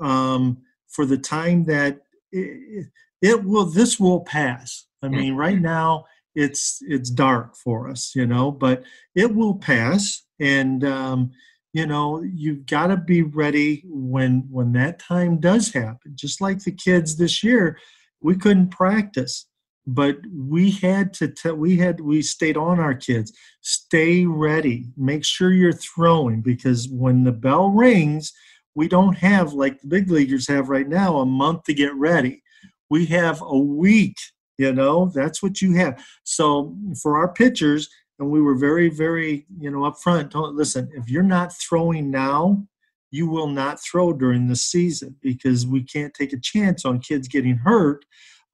um, 0.00 0.58
for 0.88 1.06
the 1.06 1.18
time 1.18 1.64
that 1.64 2.00
it, 2.32 2.86
it, 3.22 3.44
will. 3.44 3.66
This 3.66 4.00
will 4.00 4.20
pass. 4.20 4.86
I 5.02 5.08
mean, 5.08 5.32
mm-hmm. 5.32 5.40
right 5.40 5.60
now 5.60 6.06
it's 6.34 6.78
it's 6.82 7.10
dark 7.10 7.56
for 7.56 7.88
us, 7.88 8.12
you 8.14 8.26
know, 8.26 8.50
but 8.50 8.82
it 9.14 9.34
will 9.34 9.54
pass, 9.54 10.24
and 10.40 10.84
um, 10.84 11.30
you 11.72 11.86
know 11.86 12.22
you've 12.22 12.66
got 12.66 12.88
to 12.88 12.96
be 12.96 13.22
ready 13.22 13.84
when 13.86 14.46
when 14.50 14.72
that 14.72 14.98
time 14.98 15.38
does 15.38 15.72
happen. 15.72 16.12
Just 16.14 16.40
like 16.40 16.64
the 16.64 16.72
kids 16.72 17.16
this 17.16 17.44
year, 17.44 17.78
we 18.20 18.36
couldn't 18.36 18.70
practice 18.70 19.46
but 19.86 20.18
we 20.32 20.70
had 20.70 21.12
to 21.14 21.28
tell 21.28 21.54
we 21.54 21.76
had 21.76 22.00
we 22.00 22.22
stayed 22.22 22.56
on 22.56 22.80
our 22.80 22.94
kids. 22.94 23.32
Stay 23.60 24.24
ready. 24.24 24.86
Make 24.96 25.24
sure 25.24 25.52
you're 25.52 25.72
throwing 25.72 26.40
because 26.40 26.88
when 26.88 27.24
the 27.24 27.32
bell 27.32 27.70
rings 27.70 28.32
we 28.76 28.88
don't 28.88 29.14
have 29.14 29.52
like 29.52 29.80
the 29.80 29.86
big 29.86 30.10
leaguers 30.10 30.48
have 30.48 30.68
right 30.68 30.88
now 30.88 31.18
a 31.18 31.26
month 31.26 31.64
to 31.64 31.74
get 31.74 31.94
ready. 31.94 32.42
We 32.90 33.06
have 33.06 33.42
a 33.42 33.58
week 33.58 34.16
you 34.58 34.72
know 34.72 35.10
that's 35.14 35.42
what 35.42 35.60
you 35.60 35.74
have. 35.74 36.02
So 36.24 36.76
for 37.02 37.18
our 37.18 37.32
pitchers 37.32 37.88
and 38.18 38.30
we 38.30 38.40
were 38.40 38.56
very 38.56 38.88
very 38.88 39.46
you 39.58 39.70
know 39.70 39.80
upfront 39.80 40.30
don't 40.30 40.56
listen 40.56 40.88
if 40.94 41.10
you're 41.10 41.22
not 41.22 41.52
throwing 41.52 42.10
now 42.10 42.64
you 43.10 43.28
will 43.28 43.46
not 43.46 43.80
throw 43.80 44.12
during 44.12 44.48
the 44.48 44.56
season 44.56 45.16
because 45.22 45.66
we 45.66 45.82
can't 45.82 46.14
take 46.14 46.32
a 46.32 46.40
chance 46.40 46.84
on 46.84 46.98
kids 46.98 47.28
getting 47.28 47.56
hurt 47.56 48.04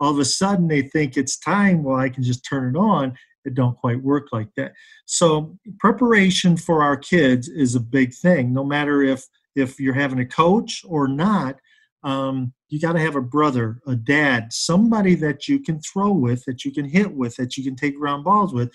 all 0.00 0.10
of 0.10 0.18
a 0.18 0.24
sudden 0.24 0.66
they 0.68 0.82
think 0.82 1.16
it's 1.16 1.38
time 1.38 1.82
well 1.82 1.98
i 1.98 2.08
can 2.08 2.22
just 2.22 2.44
turn 2.44 2.74
it 2.74 2.78
on. 2.78 3.16
It 3.44 3.54
don't 3.54 3.76
quite 3.76 4.02
work 4.02 4.28
like 4.32 4.48
that. 4.56 4.72
So 5.06 5.58
preparation 5.78 6.56
for 6.56 6.82
our 6.82 6.96
kids 6.96 7.48
is 7.48 7.74
a 7.74 7.80
big 7.80 8.12
thing. 8.12 8.52
No 8.52 8.64
matter 8.64 9.02
if 9.02 9.24
if 9.56 9.80
you're 9.80 9.94
having 9.94 10.20
a 10.20 10.26
coach 10.26 10.84
or 10.86 11.08
not 11.08 11.56
um, 12.02 12.52
you 12.68 12.80
got 12.80 12.92
to 12.92 13.00
have 13.00 13.16
a 13.16 13.20
brother 13.20 13.80
a 13.86 13.94
dad 13.94 14.52
somebody 14.52 15.14
that 15.16 15.48
you 15.48 15.58
can 15.58 15.80
throw 15.80 16.12
with 16.12 16.44
that 16.44 16.64
you 16.64 16.72
can 16.72 16.84
hit 16.84 17.12
with 17.14 17.36
that 17.36 17.56
you 17.56 17.64
can 17.64 17.76
take 17.76 17.98
ground 17.98 18.24
balls 18.24 18.52
with. 18.52 18.70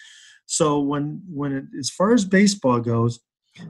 So 0.46 0.80
when 0.80 1.22
when 1.30 1.52
it, 1.54 1.66
as 1.80 1.90
far 1.90 2.14
as 2.14 2.26
baseball 2.26 2.80
goes 2.80 3.20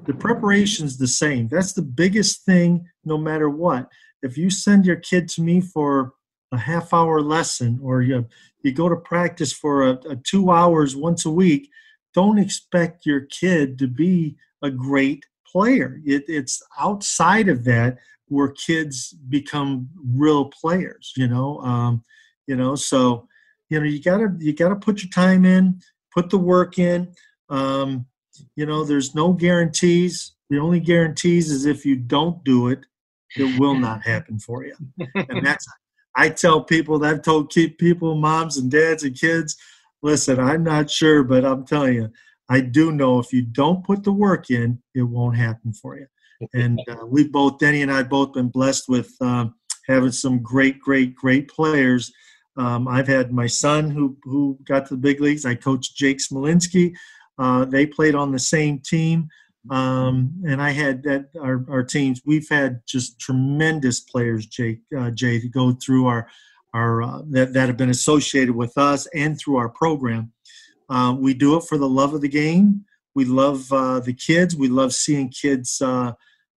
the 0.05 0.13
preparation's 0.13 0.97
the 0.97 1.07
same. 1.07 1.47
That's 1.47 1.73
the 1.73 1.83
biggest 1.83 2.43
thing 2.43 2.87
no 3.03 3.19
matter 3.19 3.49
what. 3.49 3.87
If 4.23 4.35
you 4.35 4.49
send 4.49 4.85
your 4.85 4.95
kid 4.95 5.29
to 5.29 5.43
me 5.43 5.61
for 5.61 6.13
a 6.55 6.59
half 6.59 6.93
hour 6.93 7.21
lesson 7.21 7.79
or 7.81 8.01
you, 8.01 8.25
you 8.63 8.71
go 8.71 8.89
to 8.89 8.95
practice 8.95 9.53
for 9.53 9.89
a, 9.89 9.93
a 10.09 10.15
two 10.15 10.51
hours 10.51 10.95
once 10.95 11.25
a 11.25 11.31
week, 11.31 11.69
don't 12.13 12.37
expect 12.37 13.05
your 13.05 13.21
kid 13.21 13.77
to 13.79 13.87
be 13.87 14.35
a 14.61 14.69
great 14.69 15.25
player. 15.45 16.01
It, 16.05 16.25
it's 16.27 16.63
outside 16.79 17.47
of 17.49 17.63
that 17.65 17.97
where 18.27 18.49
kids 18.49 19.11
become 19.29 19.89
real 20.03 20.45
players, 20.45 21.13
you 21.15 21.27
know. 21.27 21.59
Um, 21.59 22.03
you 22.47 22.55
know, 22.55 22.75
so 22.75 23.27
you 23.69 23.79
know 23.79 23.85
you 23.85 24.01
gotta 24.01 24.35
you 24.39 24.53
gotta 24.53 24.75
put 24.75 25.03
your 25.03 25.11
time 25.11 25.45
in, 25.45 25.81
put 26.13 26.29
the 26.29 26.37
work 26.37 26.79
in. 26.79 27.13
Um, 27.49 28.05
you 28.55 28.65
know, 28.65 28.83
there's 28.83 29.15
no 29.15 29.33
guarantees. 29.33 30.33
The 30.49 30.59
only 30.59 30.79
guarantees 30.79 31.49
is 31.51 31.65
if 31.65 31.85
you 31.85 31.95
don't 31.95 32.43
do 32.43 32.69
it, 32.69 32.85
it 33.35 33.59
will 33.59 33.75
not 33.79 34.03
happen 34.03 34.39
for 34.39 34.65
you. 34.65 34.75
And 35.15 35.45
that's 35.45 35.67
I 36.15 36.29
tell 36.29 36.63
people 36.63 36.99
that 36.99 37.13
I've 37.13 37.21
told 37.21 37.51
keep 37.51 37.77
people, 37.77 38.15
moms 38.15 38.57
and 38.57 38.71
dads 38.71 39.03
and 39.03 39.19
kids, 39.19 39.57
listen, 40.01 40.39
I'm 40.39 40.63
not 40.63 40.89
sure, 40.89 41.23
but 41.23 41.43
I'm 41.43 41.65
telling 41.65 41.95
you, 41.95 42.11
I 42.49 42.61
do 42.61 42.91
know 42.91 43.19
if 43.19 43.33
you 43.33 43.41
don't 43.41 43.83
put 43.83 44.03
the 44.03 44.13
work 44.13 44.49
in, 44.49 44.81
it 44.93 45.01
won't 45.01 45.35
happen 45.35 45.73
for 45.73 45.97
you. 45.97 46.07
And 46.53 46.79
uh, 46.89 47.05
we 47.05 47.29
both, 47.29 47.59
Denny 47.59 47.81
and 47.81 47.91
I, 47.91 48.03
both 48.03 48.33
been 48.33 48.49
blessed 48.49 48.89
with 48.89 49.09
um, 49.21 49.55
having 49.87 50.11
some 50.11 50.43
great, 50.43 50.81
great, 50.81 51.15
great 51.15 51.47
players. 51.47 52.11
Um, 52.57 52.89
I've 52.89 53.07
had 53.07 53.31
my 53.31 53.47
son 53.47 53.89
who 53.89 54.17
who 54.23 54.57
got 54.65 54.85
to 54.87 54.95
the 54.95 55.01
big 55.01 55.21
leagues. 55.21 55.45
I 55.45 55.55
coached 55.55 55.95
Jake 55.95 56.19
Smolinski. 56.19 56.93
Uh, 57.37 57.63
they 57.63 57.85
played 57.85 58.15
on 58.15 58.31
the 58.31 58.39
same 58.39 58.79
team. 58.79 59.29
Um, 59.69 60.43
and 60.47 60.61
I 60.61 60.71
had 60.71 61.03
that 61.03 61.29
our, 61.39 61.65
our 61.69 61.83
teams. 61.83 62.21
We've 62.25 62.47
had 62.47 62.81
just 62.85 63.19
tremendous 63.19 63.99
players, 63.99 64.45
Jake, 64.45 64.81
uh, 64.97 65.11
Jay, 65.11 65.39
to 65.39 65.47
go 65.47 65.73
through 65.73 66.07
our 66.07 66.27
our 66.73 67.01
uh, 67.01 67.21
that 67.29 67.53
that 67.53 67.67
have 67.67 67.77
been 67.77 67.89
associated 67.89 68.55
with 68.55 68.77
us 68.77 69.07
and 69.15 69.39
through 69.39 69.57
our 69.57 69.69
program. 69.69 70.31
Uh, 70.89 71.15
we 71.17 71.33
do 71.33 71.57
it 71.57 71.63
for 71.63 71.77
the 71.77 71.89
love 71.89 72.13
of 72.13 72.21
the 72.21 72.29
game. 72.29 72.85
We 73.15 73.25
love 73.25 73.71
uh, 73.71 74.01
the 74.01 74.13
kids. 74.13 74.55
We 74.55 74.67
love 74.67 74.93
seeing 74.93 75.29
kids 75.29 75.81
uh, 75.81 76.13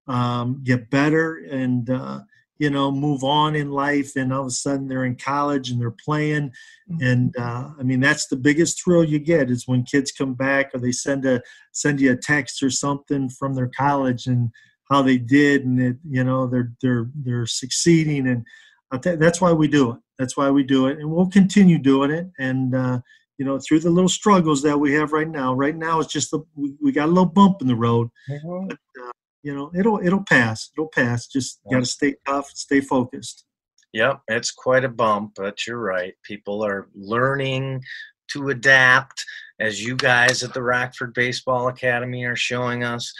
um, 0.06 0.60
get 0.64 0.90
better 0.90 1.36
and 1.36 1.88
uh, 1.88 2.20
you 2.58 2.70
know 2.70 2.90
move 2.90 3.24
on 3.24 3.54
in 3.54 3.70
life 3.70 4.16
and 4.16 4.32
all 4.32 4.42
of 4.42 4.46
a 4.46 4.50
sudden 4.50 4.88
they're 4.88 5.04
in 5.04 5.16
college 5.16 5.70
and 5.70 5.80
they're 5.80 5.90
playing. 5.90 6.52
Mm-hmm. 6.90 7.06
and 7.06 7.36
uh, 7.38 7.68
i 7.78 7.82
mean 7.82 8.00
that's 8.00 8.28
the 8.28 8.36
biggest 8.36 8.82
thrill 8.82 9.04
you 9.04 9.18
get 9.18 9.50
is 9.50 9.68
when 9.68 9.82
kids 9.82 10.10
come 10.10 10.32
back 10.32 10.70
or 10.72 10.80
they 10.80 10.92
send 10.92 11.26
a 11.26 11.42
send 11.72 12.00
you 12.00 12.12
a 12.12 12.16
text 12.16 12.62
or 12.62 12.70
something 12.70 13.28
from 13.28 13.54
their 13.54 13.70
college 13.76 14.26
and 14.26 14.50
how 14.90 15.02
they 15.02 15.18
did 15.18 15.64
and 15.64 15.80
it 15.80 15.96
you 16.08 16.24
know 16.24 16.46
they're 16.46 16.72
they're 16.82 17.10
they're 17.14 17.46
succeeding. 17.46 18.28
And 18.28 18.44
that's 19.02 19.40
why 19.40 19.52
we 19.52 19.68
do 19.68 19.92
it. 19.92 19.98
That's 20.18 20.36
why 20.36 20.50
we 20.50 20.64
do 20.64 20.86
it. 20.86 20.98
And 20.98 21.10
we'll 21.10 21.30
continue 21.30 21.78
doing 21.78 22.10
it. 22.10 22.28
And 22.38 22.74
uh, 22.74 23.00
you 23.38 23.44
know 23.44 23.58
through 23.58 23.80
the 23.80 23.90
little 23.90 24.08
struggles 24.08 24.62
that 24.62 24.78
we 24.78 24.92
have 24.94 25.12
right 25.12 25.28
now 25.28 25.54
right 25.54 25.76
now 25.76 26.00
it's 26.00 26.12
just 26.12 26.32
the, 26.32 26.40
we, 26.56 26.74
we 26.82 26.90
got 26.90 27.04
a 27.04 27.12
little 27.12 27.24
bump 27.24 27.60
in 27.60 27.68
the 27.68 27.76
road. 27.76 28.08
Mm-hmm. 28.28 28.68
but, 28.68 28.78
uh, 29.00 29.10
you 29.42 29.54
know 29.54 29.70
it'll 29.78 30.00
it'll 30.04 30.24
pass 30.24 30.70
it'll 30.76 30.88
pass 30.88 31.26
just 31.26 31.60
got 31.70 31.80
to 31.80 31.86
stay 31.86 32.14
tough 32.26 32.50
stay 32.54 32.80
focused. 32.80 33.44
Yep 33.92 34.20
it's 34.28 34.50
quite 34.50 34.84
a 34.84 34.88
bump 34.88 35.32
but 35.36 35.66
you're 35.66 35.78
right 35.78 36.14
people 36.22 36.64
are 36.64 36.88
learning 36.94 37.82
to 38.32 38.50
adapt 38.50 39.24
as 39.60 39.82
you 39.82 39.96
guys 39.96 40.42
at 40.42 40.52
the 40.52 40.62
rockford 40.62 41.14
baseball 41.14 41.68
academy 41.68 42.24
are 42.24 42.36
showing 42.36 42.84
us 42.84 43.12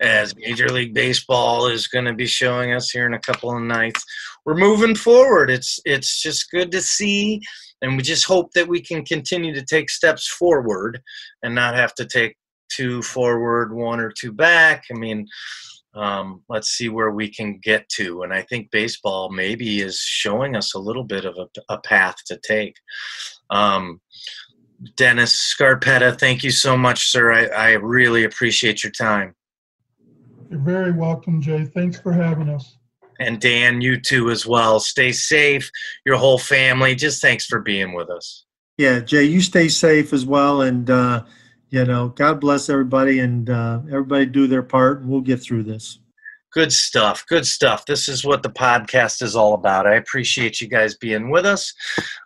as 0.00 0.34
major 0.36 0.68
league 0.68 0.94
baseball 0.94 1.66
is 1.68 1.86
going 1.86 2.04
to 2.04 2.12
be 2.12 2.26
showing 2.26 2.72
us 2.72 2.90
here 2.90 3.06
in 3.06 3.14
a 3.14 3.18
couple 3.20 3.54
of 3.54 3.62
nights. 3.62 4.04
We're 4.44 4.56
moving 4.56 4.94
forward 4.94 5.50
it's 5.50 5.80
it's 5.84 6.22
just 6.22 6.50
good 6.50 6.70
to 6.72 6.80
see 6.80 7.40
and 7.82 7.96
we 7.96 8.02
just 8.02 8.24
hope 8.24 8.52
that 8.52 8.68
we 8.68 8.80
can 8.80 9.04
continue 9.04 9.54
to 9.54 9.64
take 9.64 9.90
steps 9.90 10.26
forward 10.26 11.02
and 11.42 11.54
not 11.54 11.74
have 11.74 11.94
to 11.94 12.06
take 12.06 12.36
two 12.68 13.02
forward, 13.02 13.72
one 13.72 14.00
or 14.00 14.10
two 14.10 14.32
back. 14.32 14.84
I 14.90 14.94
mean, 14.94 15.26
um, 15.94 16.42
let's 16.48 16.68
see 16.68 16.88
where 16.88 17.10
we 17.10 17.28
can 17.28 17.58
get 17.58 17.88
to. 17.90 18.22
And 18.22 18.32
I 18.32 18.42
think 18.42 18.70
baseball 18.70 19.30
maybe 19.30 19.80
is 19.80 19.98
showing 19.98 20.54
us 20.54 20.74
a 20.74 20.78
little 20.78 21.04
bit 21.04 21.24
of 21.24 21.36
a, 21.38 21.74
a 21.74 21.78
path 21.78 22.16
to 22.26 22.38
take. 22.38 22.76
Um, 23.50 24.00
Dennis 24.96 25.54
Scarpetta, 25.58 26.18
thank 26.18 26.44
you 26.44 26.50
so 26.50 26.76
much, 26.76 27.10
sir. 27.10 27.32
I, 27.32 27.46
I 27.46 27.70
really 27.72 28.24
appreciate 28.24 28.84
your 28.84 28.92
time. 28.92 29.34
You're 30.50 30.60
very 30.60 30.92
welcome, 30.92 31.40
Jay. 31.40 31.64
Thanks 31.64 31.98
for 31.98 32.12
having 32.12 32.50
us. 32.50 32.76
And 33.18 33.40
Dan, 33.40 33.80
you 33.80 33.98
too 33.98 34.30
as 34.30 34.46
well. 34.46 34.78
Stay 34.78 35.12
safe, 35.12 35.70
your 36.04 36.16
whole 36.16 36.38
family. 36.38 36.94
Just 36.94 37.22
thanks 37.22 37.46
for 37.46 37.60
being 37.60 37.94
with 37.94 38.10
us. 38.10 38.44
Yeah, 38.76 39.00
Jay, 39.00 39.24
you 39.24 39.40
stay 39.40 39.68
safe 39.68 40.12
as 40.12 40.26
well. 40.26 40.60
And, 40.60 40.90
uh, 40.90 41.24
you 41.70 41.84
know, 41.84 42.08
God 42.08 42.40
bless 42.40 42.68
everybody 42.68 43.18
and 43.18 43.48
uh, 43.50 43.80
everybody 43.90 44.26
do 44.26 44.46
their 44.46 44.62
part 44.62 45.00
and 45.00 45.10
we'll 45.10 45.20
get 45.20 45.42
through 45.42 45.64
this. 45.64 45.98
Good 46.52 46.72
stuff. 46.72 47.26
Good 47.28 47.46
stuff. 47.46 47.84
This 47.84 48.08
is 48.08 48.24
what 48.24 48.42
the 48.42 48.48
podcast 48.48 49.20
is 49.20 49.36
all 49.36 49.52
about. 49.52 49.86
I 49.86 49.96
appreciate 49.96 50.60
you 50.60 50.68
guys 50.68 50.96
being 50.96 51.30
with 51.30 51.44
us. 51.44 51.74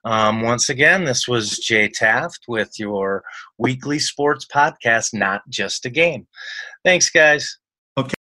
Um, 0.05 0.43
once 0.43 0.69
again, 0.69 1.05
this 1.05 1.27
was 1.27 1.59
Jay 1.59 1.89
Taft 1.89 2.45
with 2.47 2.79
your 2.79 3.25
weekly 3.59 3.99
sports 3.99 4.47
podcast, 4.47 5.15
Not 5.15 5.43
Just 5.49 5.85
a 5.85 5.91
Game. 5.91 6.29
Thanks, 6.85 7.11
guys. 7.11 7.59